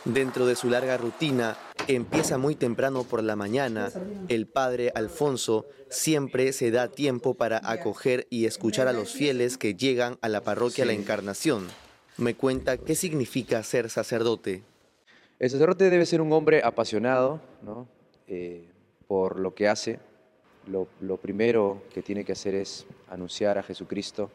Dentro 0.05 0.45
de 0.45 0.55
su 0.55 0.69
larga 0.69 0.99
rutina, 0.99 1.57
que 1.87 1.97
empieza 1.97 2.37
muy 2.37 2.55
temprano 2.55 3.05
por 3.05 3.23
la 3.23 3.37
mañana, 3.37 3.91
el 4.29 4.47
padre 4.47 4.93
Alfonso 4.95 5.65
siempre 5.89 6.53
se 6.53 6.71
da 6.71 6.89
tiempo 6.89 7.33
para 7.33 7.59
acoger 7.65 8.27
y 8.29 8.45
escuchar 8.45 8.87
a 8.87 8.93
los 8.93 9.13
fieles 9.13 9.57
que 9.57 9.75
llegan 9.75 10.19
a 10.21 10.29
la 10.29 10.43
parroquia 10.43 10.85
La 10.85 10.93
Encarnación. 10.93 11.67
Me 12.19 12.35
cuenta 12.35 12.77
qué 12.77 12.95
significa 12.95 13.63
ser 13.63 13.89
sacerdote. 13.89 14.63
El 15.39 15.49
sacerdote 15.49 15.89
debe 15.89 16.05
ser 16.05 16.21
un 16.21 16.35
hombre 16.35 16.61
apasionado 16.63 17.41
eh, 18.29 18.69
por 19.09 19.39
lo 19.39 19.55
que 19.55 19.69
hace. 19.69 20.01
Lo, 20.67 20.87
lo 21.01 21.17
primero 21.17 21.83
que 21.95 22.03
tiene 22.03 22.27
que 22.27 22.33
hacer 22.33 22.55
es 22.55 22.85
anunciar 23.09 23.57
a 23.57 23.63
Jesucristo, 23.63 24.31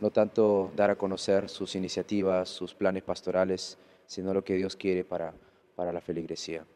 no 0.00 0.10
tanto 0.10 0.70
dar 0.76 0.90
a 0.90 0.96
conocer 0.96 1.48
sus 1.48 1.74
iniciativas, 1.74 2.48
sus 2.48 2.72
planes 2.72 3.02
pastorales, 3.02 3.78
sino 4.12 4.34
lo 4.34 4.44
que 4.44 4.56
Dios 4.56 4.76
quiere 4.76 5.04
para, 5.04 5.32
para 5.74 5.90
la 5.90 6.02
feligresía. 6.02 6.66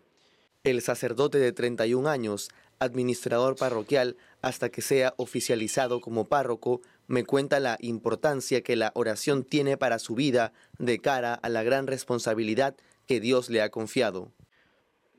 El 0.64 0.80
sacerdote 0.80 1.36
de 1.36 1.52
31 1.52 2.08
años, 2.08 2.48
administrador 2.78 3.56
parroquial, 3.56 4.16
hasta 4.40 4.70
que 4.70 4.80
sea 4.80 5.12
oficializado 5.18 6.00
como 6.00 6.24
párroco, 6.24 6.80
me 7.08 7.24
cuenta 7.24 7.60
la 7.60 7.76
importancia 7.80 8.62
que 8.62 8.74
la 8.74 8.90
oración 8.94 9.44
tiene 9.44 9.76
para 9.76 9.98
su 9.98 10.14
vida 10.14 10.54
de 10.78 10.98
cara 10.98 11.34
a 11.34 11.50
la 11.50 11.62
gran 11.62 11.86
responsabilidad 11.86 12.74
que 13.06 13.20
Dios 13.20 13.50
le 13.50 13.60
ha 13.60 13.68
confiado. 13.68 14.32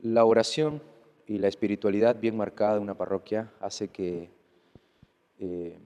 La 0.02 0.26
oración 0.26 0.82
y 1.28 1.38
la 1.38 1.50
espiritualidad 1.50 2.20
bien 2.20 2.36
marcada 2.36 2.78
en 2.78 2.82
una 2.82 2.98
parroquia 2.98 3.52
hace 3.60 3.90
que 3.90 4.32
eh, 5.40 5.78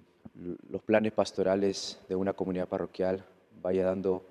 los 0.69 0.81
planes 0.81 1.11
pastorales 1.11 1.99
de 2.07 2.15
una 2.15 2.31
comunidad 2.31 2.69
parroquial 2.69 3.25
vaya 3.61 3.83
dando 3.83 4.23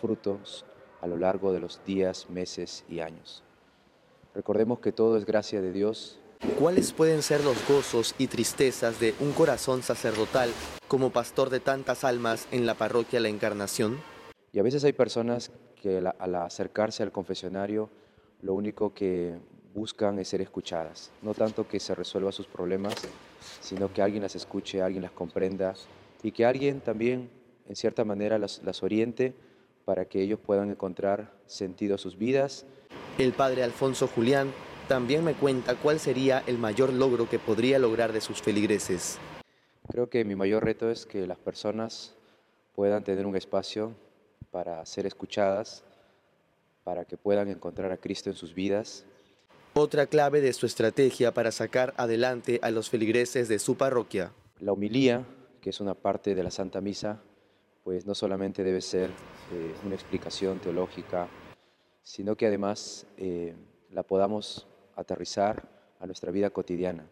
frutos 0.00 0.66
a 1.00 1.06
lo 1.06 1.16
largo 1.16 1.52
de 1.52 1.60
los 1.60 1.80
días, 1.84 2.28
meses 2.30 2.84
y 2.88 3.00
años. 3.00 3.42
Recordemos 4.34 4.80
que 4.80 4.92
todo 4.92 5.16
es 5.16 5.26
gracia 5.26 5.60
de 5.60 5.72
Dios. 5.72 6.18
¿Cuáles 6.58 6.92
pueden 6.92 7.22
ser 7.22 7.44
los 7.44 7.56
gozos 7.68 8.14
y 8.18 8.28
tristezas 8.28 9.00
de 9.00 9.14
un 9.20 9.32
corazón 9.32 9.82
sacerdotal 9.82 10.50
como 10.88 11.10
pastor 11.10 11.50
de 11.50 11.60
tantas 11.60 12.04
almas 12.04 12.48
en 12.50 12.64
la 12.64 12.74
parroquia 12.74 13.20
La 13.20 13.28
Encarnación? 13.28 14.00
Y 14.52 14.58
a 14.58 14.62
veces 14.62 14.84
hay 14.84 14.92
personas 14.92 15.50
que 15.80 15.98
al 15.98 16.34
acercarse 16.34 17.02
al 17.02 17.12
confesionario 17.12 17.90
lo 18.42 18.54
único 18.54 18.94
que 18.94 19.38
buscan 19.74 20.18
es 20.18 20.28
ser 20.28 20.40
escuchadas, 20.40 21.10
no 21.22 21.34
tanto 21.34 21.68
que 21.68 21.78
se 21.78 21.94
resuelvan 21.94 22.32
sus 22.32 22.46
problemas, 22.46 22.94
sino 23.60 23.92
que 23.92 24.02
alguien 24.02 24.22
las 24.22 24.34
escuche, 24.34 24.82
alguien 24.82 25.02
las 25.02 25.12
comprenda 25.12 25.74
y 26.22 26.32
que 26.32 26.44
alguien 26.44 26.80
también 26.80 27.30
en 27.68 27.76
cierta 27.76 28.04
manera 28.04 28.38
las, 28.38 28.62
las 28.64 28.82
oriente 28.82 29.34
para 29.90 30.04
que 30.04 30.22
ellos 30.22 30.38
puedan 30.38 30.70
encontrar 30.70 31.32
sentido 31.46 31.96
a 31.96 31.98
sus 31.98 32.16
vidas. 32.16 32.64
El 33.18 33.32
padre 33.32 33.64
Alfonso 33.64 34.06
Julián 34.06 34.52
también 34.86 35.24
me 35.24 35.34
cuenta 35.34 35.74
cuál 35.74 35.98
sería 35.98 36.44
el 36.46 36.58
mayor 36.58 36.92
logro 36.92 37.28
que 37.28 37.40
podría 37.40 37.76
lograr 37.80 38.12
de 38.12 38.20
sus 38.20 38.40
feligreses. 38.40 39.18
Creo 39.88 40.08
que 40.08 40.24
mi 40.24 40.36
mayor 40.36 40.64
reto 40.64 40.92
es 40.92 41.06
que 41.06 41.26
las 41.26 41.38
personas 41.38 42.14
puedan 42.76 43.02
tener 43.02 43.26
un 43.26 43.34
espacio 43.34 43.92
para 44.52 44.86
ser 44.86 45.06
escuchadas, 45.06 45.82
para 46.84 47.04
que 47.04 47.16
puedan 47.16 47.48
encontrar 47.48 47.90
a 47.90 47.96
Cristo 47.96 48.30
en 48.30 48.36
sus 48.36 48.54
vidas. 48.54 49.04
Otra 49.74 50.06
clave 50.06 50.40
de 50.40 50.52
su 50.52 50.66
estrategia 50.66 51.34
para 51.34 51.50
sacar 51.50 51.94
adelante 51.96 52.60
a 52.62 52.70
los 52.70 52.90
feligreses 52.90 53.48
de 53.48 53.58
su 53.58 53.74
parroquia. 53.76 54.30
La 54.60 54.72
humilía, 54.72 55.26
que 55.60 55.70
es 55.70 55.80
una 55.80 55.94
parte 55.94 56.36
de 56.36 56.44
la 56.44 56.52
Santa 56.52 56.80
Misa, 56.80 57.20
pues 57.90 58.06
no 58.06 58.14
solamente 58.14 58.62
debe 58.62 58.80
ser 58.80 59.10
eh, 59.10 59.74
una 59.84 59.96
explicación 59.96 60.60
teológica, 60.60 61.26
sino 62.04 62.36
que 62.36 62.46
además 62.46 63.04
eh, 63.16 63.56
la 63.90 64.04
podamos 64.04 64.68
aterrizar 64.94 65.68
a 65.98 66.06
nuestra 66.06 66.30
vida 66.30 66.50
cotidiana. 66.50 67.10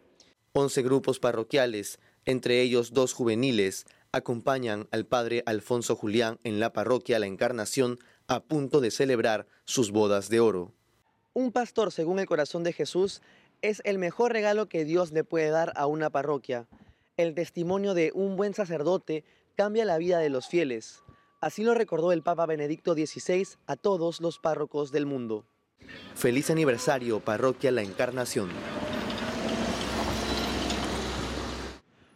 11 0.53 0.81
grupos 0.83 1.19
parroquiales, 1.19 1.99
entre 2.23 2.61
ellos 2.61 2.93
dos 2.93 3.11
juveniles, 3.11 3.87
acompañan 4.13 4.87
al 4.91 5.05
padre 5.05 5.43
Alfonso 5.45 5.97
Julián 5.97 6.39
en 6.45 6.61
la 6.61 6.71
parroquia 6.71 7.19
La 7.19 7.25
Encarnación 7.27 7.99
a 8.27 8.39
punto 8.39 8.79
de 8.79 8.91
celebrar 8.91 9.47
sus 9.65 9.91
bodas 9.91 10.29
de 10.29 10.39
oro. 10.39 10.71
Un 11.33 11.51
pastor, 11.51 11.91
según 11.91 12.19
el 12.19 12.25
corazón 12.25 12.63
de 12.63 12.71
Jesús, 12.71 13.21
es 13.61 13.81
el 13.83 13.97
mejor 13.97 14.31
regalo 14.31 14.69
que 14.69 14.85
Dios 14.85 15.11
le 15.11 15.25
puede 15.25 15.49
dar 15.49 15.73
a 15.75 15.87
una 15.87 16.09
parroquia. 16.09 16.69
El 17.17 17.33
testimonio 17.33 17.95
de 17.95 18.13
un 18.15 18.37
buen 18.37 18.53
sacerdote 18.53 19.25
cambia 19.59 19.83
la 19.83 19.97
vida 19.97 20.19
de 20.19 20.29
los 20.29 20.47
fieles. 20.47 21.03
Así 21.41 21.63
lo 21.65 21.73
recordó 21.73 22.13
el 22.13 22.23
Papa 22.23 22.45
Benedicto 22.45 22.93
XVI 22.93 23.45
a 23.67 23.75
todos 23.75 24.21
los 24.21 24.39
párrocos 24.39 24.93
del 24.93 25.05
mundo. 25.05 25.43
Feliz 26.15 26.49
aniversario, 26.49 27.19
Parroquia 27.19 27.69
La 27.69 27.81
Encarnación. 27.81 28.47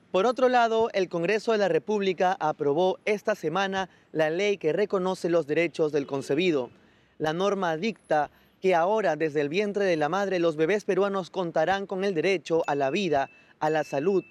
Por 0.10 0.26
otro 0.26 0.48
lado, 0.48 0.90
el 0.94 1.10
Congreso 1.10 1.52
de 1.52 1.58
la 1.58 1.68
República 1.68 2.38
aprobó 2.40 2.98
esta 3.04 3.36
semana 3.36 3.90
la 4.14 4.30
ley 4.30 4.58
que 4.58 4.72
reconoce 4.72 5.28
los 5.28 5.46
derechos 5.46 5.92
del 5.92 6.08
concebido. 6.08 6.70
La 7.18 7.34
norma 7.34 7.76
dicta 7.76 8.32
que 8.62 8.74
ahora 8.74 9.18
desde 9.18 9.42
el 9.42 9.50
vientre 9.50 9.84
de 9.84 9.98
la 9.98 10.08
madre 10.08 10.40
los 10.40 10.56
bebés 10.56 10.86
peruanos 10.86 11.30
contarán 11.30 11.88
con 11.88 12.06
el 12.06 12.14
derecho 12.14 12.64
a 12.68 12.76
la 12.76 12.90
vida, 12.90 13.30
a 13.60 13.70
la 13.70 13.84
salud, 13.84 14.24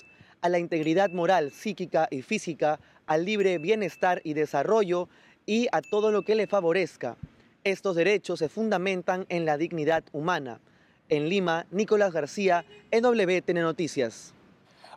a 0.42 0.48
la 0.48 0.58
integridad 0.58 1.10
moral, 1.10 1.52
psíquica 1.52 2.08
y 2.10 2.22
física, 2.22 2.80
al 3.06 3.24
libre 3.24 3.58
bienestar 3.58 4.20
y 4.24 4.34
desarrollo 4.34 5.08
y 5.46 5.68
a 5.72 5.82
todo 5.82 6.10
lo 6.12 6.22
que 6.22 6.34
le 6.34 6.46
favorezca. 6.46 7.16
Estos 7.64 7.96
derechos 7.96 8.38
se 8.38 8.48
fundamentan 8.48 9.26
en 9.28 9.44
la 9.44 9.56
dignidad 9.56 10.04
humana. 10.12 10.60
En 11.08 11.28
Lima, 11.28 11.66
Nicolás 11.70 12.12
García, 12.12 12.64
EWTN 12.90 13.60
Noticias. 13.60 14.34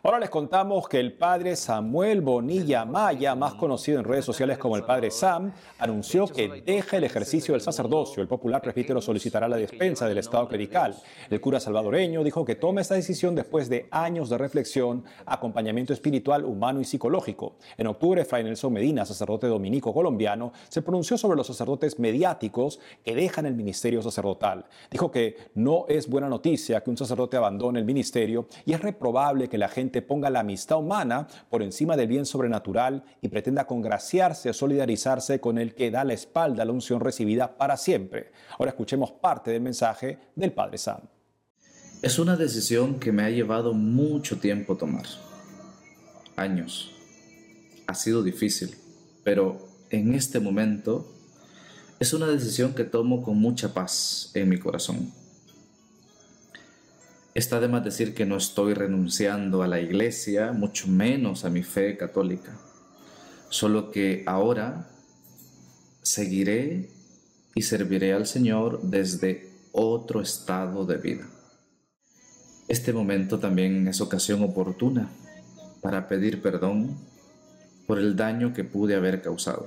Ahora 0.02 0.20
les 0.20 0.28
contamos 0.28 0.88
que 0.88 1.00
el 1.00 1.14
padre 1.14 1.56
Samuel 1.56 2.20
Bonilla 2.20 2.84
Maya, 2.84 3.34
más 3.34 3.54
conocido 3.54 3.98
en 3.98 4.04
redes 4.04 4.26
sociales 4.26 4.58
como 4.58 4.76
el 4.76 4.84
padre 4.84 5.10
Sam, 5.10 5.52
anunció 5.78 6.26
que 6.26 6.62
deja 6.64 6.98
el 6.98 7.04
ejercicio 7.04 7.54
del 7.54 7.62
sacerdocio. 7.62 8.22
El 8.22 8.28
popular 8.28 8.60
presbítero 8.60 9.00
solicitará 9.00 9.48
la 9.48 9.56
despensa 9.56 10.06
del 10.06 10.18
Estado 10.18 10.46
clerical. 10.48 10.94
El 11.30 11.40
cura 11.40 11.60
salvadoreño 11.60 12.22
dijo 12.22 12.44
que 12.44 12.56
toma 12.56 12.82
esta 12.82 12.94
decisión 12.94 13.34
después 13.34 13.70
de 13.70 13.88
años 13.90 14.28
de 14.28 14.36
reflexión, 14.36 15.02
acompañamiento 15.24 15.94
espiritual, 15.94 16.44
humano 16.44 16.80
y 16.82 16.84
psicológico. 16.84 17.56
En 17.78 17.86
octubre, 17.86 18.24
Fray 18.26 18.44
Nelson 18.44 18.74
Medina, 18.74 19.06
sacerdote 19.06 19.46
dominico 19.46 19.94
colombiano, 19.94 20.52
se 20.68 20.82
pronunció 20.82 21.16
sobre 21.16 21.38
los 21.38 21.46
sacerdotes 21.46 21.98
mediáticos 21.98 22.80
que 23.02 23.14
dejan 23.14 23.46
el 23.46 23.54
ministerio 23.54 24.02
sacerdotal. 24.02 24.66
Dijo 24.90 25.10
que 25.10 25.36
no 25.54 25.86
es 25.88 26.06
buena 26.06 26.28
noticia 26.28 26.82
que 26.82 26.90
un 26.90 26.98
sacerdote 26.98 27.38
abandone 27.38 27.78
el 27.78 27.86
ministerio 27.86 28.46
y 28.66 28.74
es 28.74 28.80
reprobable 28.82 29.48
que 29.48 29.56
la 29.56 29.68
gente 29.68 29.85
ponga 30.02 30.30
la 30.30 30.40
amistad 30.40 30.78
humana 30.78 31.26
por 31.50 31.62
encima 31.62 31.96
del 31.96 32.08
bien 32.08 32.26
sobrenatural 32.26 33.04
y 33.20 33.28
pretenda 33.28 33.66
congraciarse 33.66 34.50
o 34.50 34.52
solidarizarse 34.52 35.40
con 35.40 35.58
el 35.58 35.74
que 35.74 35.90
da 35.90 36.04
la 36.04 36.14
espalda 36.14 36.62
a 36.62 36.66
la 36.66 36.72
unción 36.72 37.00
recibida 37.00 37.56
para 37.56 37.76
siempre. 37.76 38.32
Ahora 38.58 38.70
escuchemos 38.70 39.12
parte 39.12 39.50
del 39.50 39.62
mensaje 39.62 40.18
del 40.34 40.52
Padre 40.52 40.78
Sam. 40.78 41.00
Es 42.02 42.18
una 42.18 42.36
decisión 42.36 43.00
que 43.00 43.10
me 43.12 43.22
ha 43.22 43.30
llevado 43.30 43.72
mucho 43.72 44.38
tiempo 44.38 44.76
tomar. 44.76 45.06
Años. 46.36 46.92
Ha 47.86 47.94
sido 47.94 48.22
difícil, 48.22 48.76
pero 49.24 49.66
en 49.90 50.14
este 50.14 50.40
momento 50.40 51.12
es 51.98 52.12
una 52.12 52.26
decisión 52.26 52.74
que 52.74 52.84
tomo 52.84 53.22
con 53.22 53.38
mucha 53.38 53.72
paz 53.72 54.30
en 54.34 54.48
mi 54.48 54.58
corazón. 54.58 55.12
Está 57.36 57.60
de 57.60 57.68
más 57.68 57.84
decir 57.84 58.14
que 58.14 58.24
no 58.24 58.38
estoy 58.38 58.72
renunciando 58.72 59.62
a 59.62 59.68
la 59.68 59.78
iglesia, 59.78 60.52
mucho 60.52 60.88
menos 60.88 61.44
a 61.44 61.50
mi 61.50 61.62
fe 61.62 61.98
católica, 61.98 62.56
solo 63.50 63.90
que 63.90 64.22
ahora 64.24 64.88
seguiré 66.00 66.88
y 67.54 67.60
serviré 67.60 68.14
al 68.14 68.26
Señor 68.26 68.80
desde 68.84 69.50
otro 69.72 70.22
estado 70.22 70.86
de 70.86 70.96
vida. 70.96 71.28
Este 72.68 72.94
momento 72.94 73.38
también 73.38 73.86
es 73.86 74.00
ocasión 74.00 74.42
oportuna 74.42 75.10
para 75.82 76.08
pedir 76.08 76.40
perdón 76.40 76.96
por 77.86 77.98
el 77.98 78.16
daño 78.16 78.54
que 78.54 78.64
pude 78.64 78.94
haber 78.94 79.20
causado. 79.20 79.66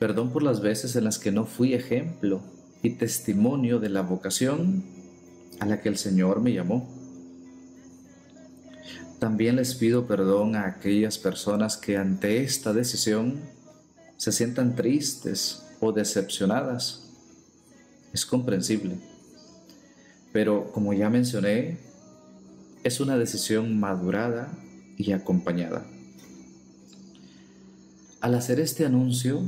Perdón 0.00 0.32
por 0.32 0.42
las 0.42 0.60
veces 0.60 0.96
en 0.96 1.04
las 1.04 1.20
que 1.20 1.30
no 1.30 1.46
fui 1.46 1.72
ejemplo 1.72 2.40
y 2.82 2.90
testimonio 2.94 3.78
de 3.78 3.90
la 3.90 4.02
vocación 4.02 4.95
a 5.60 5.66
la 5.66 5.80
que 5.80 5.88
el 5.88 5.96
Señor 5.96 6.40
me 6.40 6.52
llamó. 6.52 6.88
También 9.18 9.56
les 9.56 9.74
pido 9.74 10.06
perdón 10.06 10.56
a 10.56 10.66
aquellas 10.66 11.18
personas 11.18 11.76
que 11.76 11.96
ante 11.96 12.42
esta 12.42 12.72
decisión 12.72 13.40
se 14.16 14.32
sientan 14.32 14.76
tristes 14.76 15.62
o 15.80 15.92
decepcionadas. 15.92 17.08
Es 18.12 18.26
comprensible. 18.26 18.98
Pero 20.32 20.70
como 20.72 20.92
ya 20.92 21.08
mencioné, 21.08 21.78
es 22.84 23.00
una 23.00 23.16
decisión 23.16 23.80
madurada 23.80 24.52
y 24.98 25.12
acompañada. 25.12 25.86
Al 28.20 28.34
hacer 28.34 28.60
este 28.60 28.84
anuncio, 28.84 29.42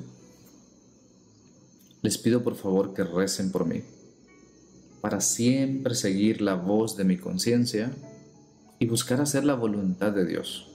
les 2.00 2.16
pido 2.16 2.42
por 2.42 2.56
favor 2.56 2.94
que 2.94 3.04
recen 3.04 3.50
por 3.50 3.66
mí 3.66 3.82
para 5.00 5.20
siempre 5.20 5.94
seguir 5.94 6.40
la 6.40 6.54
voz 6.54 6.96
de 6.96 7.04
mi 7.04 7.16
conciencia 7.16 7.90
y 8.78 8.86
buscar 8.86 9.20
hacer 9.20 9.44
la 9.44 9.54
voluntad 9.54 10.12
de 10.12 10.26
Dios. 10.26 10.68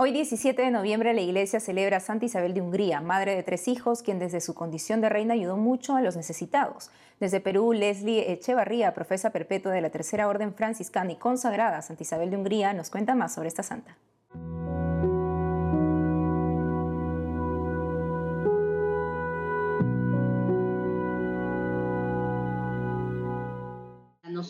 Hoy 0.00 0.12
17 0.12 0.62
de 0.62 0.70
noviembre 0.70 1.12
la 1.12 1.22
iglesia 1.22 1.58
celebra 1.58 1.96
a 1.96 2.00
Santa 2.00 2.26
Isabel 2.26 2.54
de 2.54 2.60
Hungría, 2.60 3.00
madre 3.00 3.34
de 3.34 3.42
tres 3.42 3.66
hijos, 3.66 4.02
quien 4.02 4.20
desde 4.20 4.40
su 4.40 4.54
condición 4.54 5.00
de 5.00 5.08
reina 5.08 5.34
ayudó 5.34 5.56
mucho 5.56 5.96
a 5.96 6.00
los 6.02 6.16
necesitados. 6.16 6.90
Desde 7.18 7.40
Perú, 7.40 7.72
Leslie 7.72 8.30
Echevarría, 8.30 8.94
profesa 8.94 9.30
perpetua 9.30 9.72
de 9.72 9.80
la 9.80 9.90
Tercera 9.90 10.28
Orden 10.28 10.54
Franciscana 10.54 11.10
y 11.10 11.16
consagrada 11.16 11.78
a 11.78 11.82
Santa 11.82 12.04
Isabel 12.04 12.30
de 12.30 12.36
Hungría, 12.36 12.72
nos 12.74 12.90
cuenta 12.90 13.16
más 13.16 13.34
sobre 13.34 13.48
esta 13.48 13.64
santa. 13.64 13.96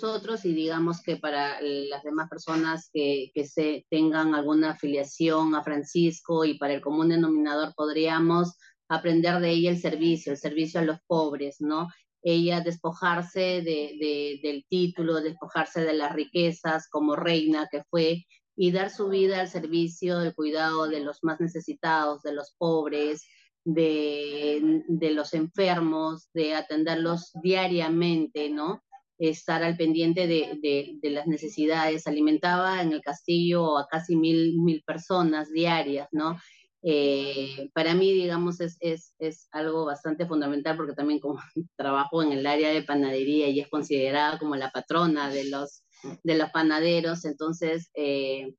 Nosotros 0.03 0.45
y 0.45 0.53
digamos 0.53 1.03
que 1.03 1.17
para 1.17 1.61
las 1.61 2.05
demás 2.05 2.29
personas 2.29 2.89
que, 2.93 3.33
que 3.35 3.45
se 3.45 3.85
tengan 3.91 4.35
alguna 4.35 4.71
afiliación 4.71 5.55
a 5.57 5.65
Francisco 5.65 6.45
y 6.45 6.57
para 6.57 6.75
el 6.75 6.81
común 6.81 7.09
denominador 7.09 7.75
podríamos 7.75 8.57
aprender 8.89 9.41
de 9.41 9.51
ella 9.51 9.71
el 9.71 9.81
servicio, 9.81 10.33
el 10.33 10.39
servicio 10.39 10.81
a 10.81 10.85
los 10.85 10.99
pobres, 11.07 11.57
¿no? 11.61 11.89
Ella 12.23 12.61
despojarse 12.61 13.41
de, 13.63 14.39
del 14.43 14.65
título, 14.69 15.21
despojarse 15.21 15.81
de 15.81 15.95
las 15.95 16.13
riquezas 16.15 16.89
como 16.89 17.17
reina 17.17 17.69
que 17.71 17.83
fue 17.91 18.25
y 18.57 18.71
dar 18.71 18.91
su 18.91 19.09
vida 19.09 19.41
al 19.41 19.49
servicio 19.49 20.21
del 20.21 20.35
cuidado 20.35 20.89
de 20.89 21.01
los 21.01 21.19
más 21.23 21.41
necesitados, 21.41 22.23
de 22.23 22.35
los 22.35 22.55
pobres, 22.57 23.25
de, 23.65 24.83
de 24.87 25.11
los 25.11 25.35
enfermos, 25.35 26.29
de 26.33 26.55
atenderlos 26.55 27.33
diariamente, 27.43 28.49
¿no? 28.49 28.83
Estar 29.19 29.63
al 29.63 29.77
pendiente 29.77 30.27
de, 30.27 30.99
de, 31.03 31.11
las 31.11 31.27
necesidades. 31.27 32.07
Alimentaba 32.07 32.83
en 32.83 32.93
el 32.93 33.01
castillo 33.01 33.77
a 33.77 33.87
casi 33.89 34.17
mil, 34.17 34.59
mil 34.61 34.83
personas 34.85 35.51
diarias, 35.51 36.09
¿no? 36.13 36.39
Eh, 36.83 37.71
para 37.75 37.95
mí, 37.95 38.13
digamos, 38.13 38.61
es, 38.61 38.77
es, 38.81 39.15
es, 39.19 39.49
algo 39.51 39.85
bastante 39.85 40.27
fundamental 40.27 40.77
porque 40.77 40.95
también 40.95 41.19
como 41.19 41.39
trabajo 41.77 42.23
en 42.23 42.33
el 42.33 42.47
área 42.47 42.71
de 42.71 42.83
panadería 42.83 43.49
y 43.49 43.61
es 43.61 43.69
considerada 43.69 44.39
como 44.39 44.55
la 44.55 44.71
patrona 44.71 45.29
de 45.31 45.51
los, 45.51 45.83
de 46.23 46.37
los 46.37 46.51
panaderos, 46.51 47.25
entonces 47.25 47.91
eh, 47.95 48.55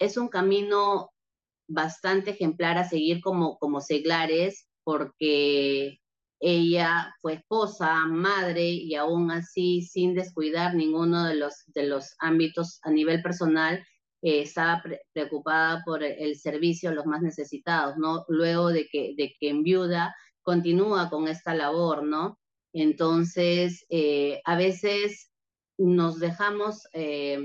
es 0.00 0.16
un 0.16 0.28
camino 0.28 1.10
bastante 1.68 2.30
ejemplar 2.32 2.76
a 2.78 2.88
seguir 2.88 3.20
como, 3.20 3.56
como 3.58 3.80
seglares 3.80 4.66
porque 4.82 6.00
ella 6.40 7.14
fue 7.20 7.34
esposa, 7.34 8.06
madre 8.06 8.68
y 8.70 8.94
aún 8.94 9.30
así 9.30 9.82
sin 9.82 10.14
descuidar 10.14 10.74
ninguno 10.74 11.24
de 11.24 11.34
los, 11.34 11.64
de 11.66 11.86
los 11.86 12.16
ámbitos 12.18 12.80
a 12.82 12.90
nivel 12.90 13.22
personal, 13.22 13.84
eh, 14.22 14.42
estaba 14.42 14.82
preocupada 15.12 15.82
por 15.84 16.02
el 16.02 16.36
servicio 16.36 16.90
a 16.90 16.94
los 16.94 17.06
más 17.06 17.22
necesitados, 17.22 17.96
¿no? 17.98 18.24
Luego 18.28 18.68
de 18.68 18.86
que, 18.88 19.14
de 19.16 19.34
que 19.38 19.50
en 19.50 19.62
viuda 19.62 20.14
continúa 20.42 21.10
con 21.10 21.28
esta 21.28 21.54
labor, 21.54 22.04
¿no? 22.04 22.38
Entonces, 22.72 23.84
eh, 23.90 24.40
a 24.44 24.56
veces 24.56 25.30
nos 25.78 26.20
dejamos 26.20 26.86
eh, 26.92 27.38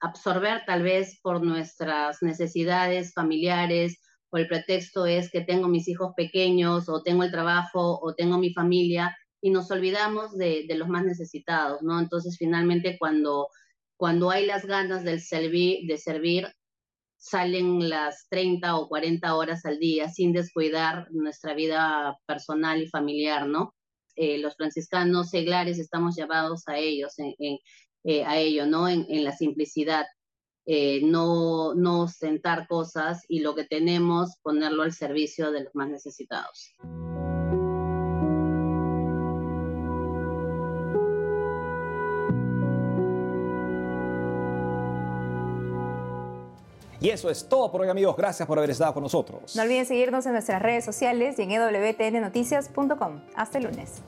absorber 0.00 0.62
tal 0.66 0.82
vez 0.82 1.18
por 1.22 1.42
nuestras 1.42 2.22
necesidades 2.22 3.12
familiares 3.14 3.98
o 4.30 4.36
el 4.38 4.48
pretexto 4.48 5.06
es 5.06 5.30
que 5.30 5.40
tengo 5.40 5.68
mis 5.68 5.88
hijos 5.88 6.12
pequeños 6.16 6.88
o 6.88 7.02
tengo 7.02 7.24
el 7.24 7.30
trabajo 7.30 7.98
o 8.02 8.14
tengo 8.14 8.38
mi 8.38 8.52
familia 8.52 9.16
y 9.40 9.50
nos 9.50 9.70
olvidamos 9.70 10.36
de, 10.36 10.64
de 10.68 10.74
los 10.74 10.88
más 10.88 11.04
necesitados, 11.04 11.82
¿no? 11.82 11.98
Entonces, 12.00 12.36
finalmente, 12.38 12.96
cuando 12.98 13.48
cuando 13.98 14.30
hay 14.30 14.46
las 14.46 14.64
ganas 14.64 15.02
del 15.02 15.18
de 15.18 15.98
servir, 15.98 16.46
salen 17.16 17.88
las 17.88 18.28
30 18.30 18.76
o 18.76 18.88
40 18.88 19.34
horas 19.34 19.66
al 19.66 19.80
día 19.80 20.08
sin 20.08 20.32
descuidar 20.32 21.08
nuestra 21.10 21.52
vida 21.52 22.16
personal 22.24 22.80
y 22.80 22.88
familiar, 22.88 23.48
¿no? 23.48 23.74
Eh, 24.14 24.38
los 24.38 24.54
franciscanos 24.54 25.30
seglares 25.30 25.80
estamos 25.80 26.14
llamados 26.16 26.62
a 26.68 26.78
ellos, 26.78 27.14
eh, 27.18 28.24
a 28.24 28.38
ello, 28.38 28.66
¿no? 28.66 28.88
En, 28.88 29.24
la 29.24 29.32
simplicidad, 29.32 30.06
eh, 30.70 31.00
no, 31.02 31.72
no 31.72 32.02
ostentar 32.02 32.68
cosas 32.68 33.24
y 33.26 33.40
lo 33.40 33.54
que 33.54 33.64
tenemos 33.64 34.36
ponerlo 34.42 34.82
al 34.82 34.92
servicio 34.92 35.50
de 35.50 35.64
los 35.64 35.74
más 35.74 35.88
necesitados. 35.88 36.74
Y 47.00 47.08
eso 47.08 47.30
es 47.30 47.48
todo 47.48 47.72
por 47.72 47.80
hoy, 47.80 47.88
amigos. 47.88 48.14
Gracias 48.14 48.46
por 48.46 48.58
haber 48.58 48.68
estado 48.68 48.92
con 48.92 49.02
nosotros. 49.02 49.56
No 49.56 49.62
olviden 49.62 49.86
seguirnos 49.86 50.26
en 50.26 50.32
nuestras 50.32 50.60
redes 50.60 50.84
sociales 50.84 51.38
y 51.38 51.42
en 51.44 51.50
wtnnoticias.com. 51.50 53.22
Hasta 53.34 53.56
el 53.56 53.64
lunes. 53.64 54.02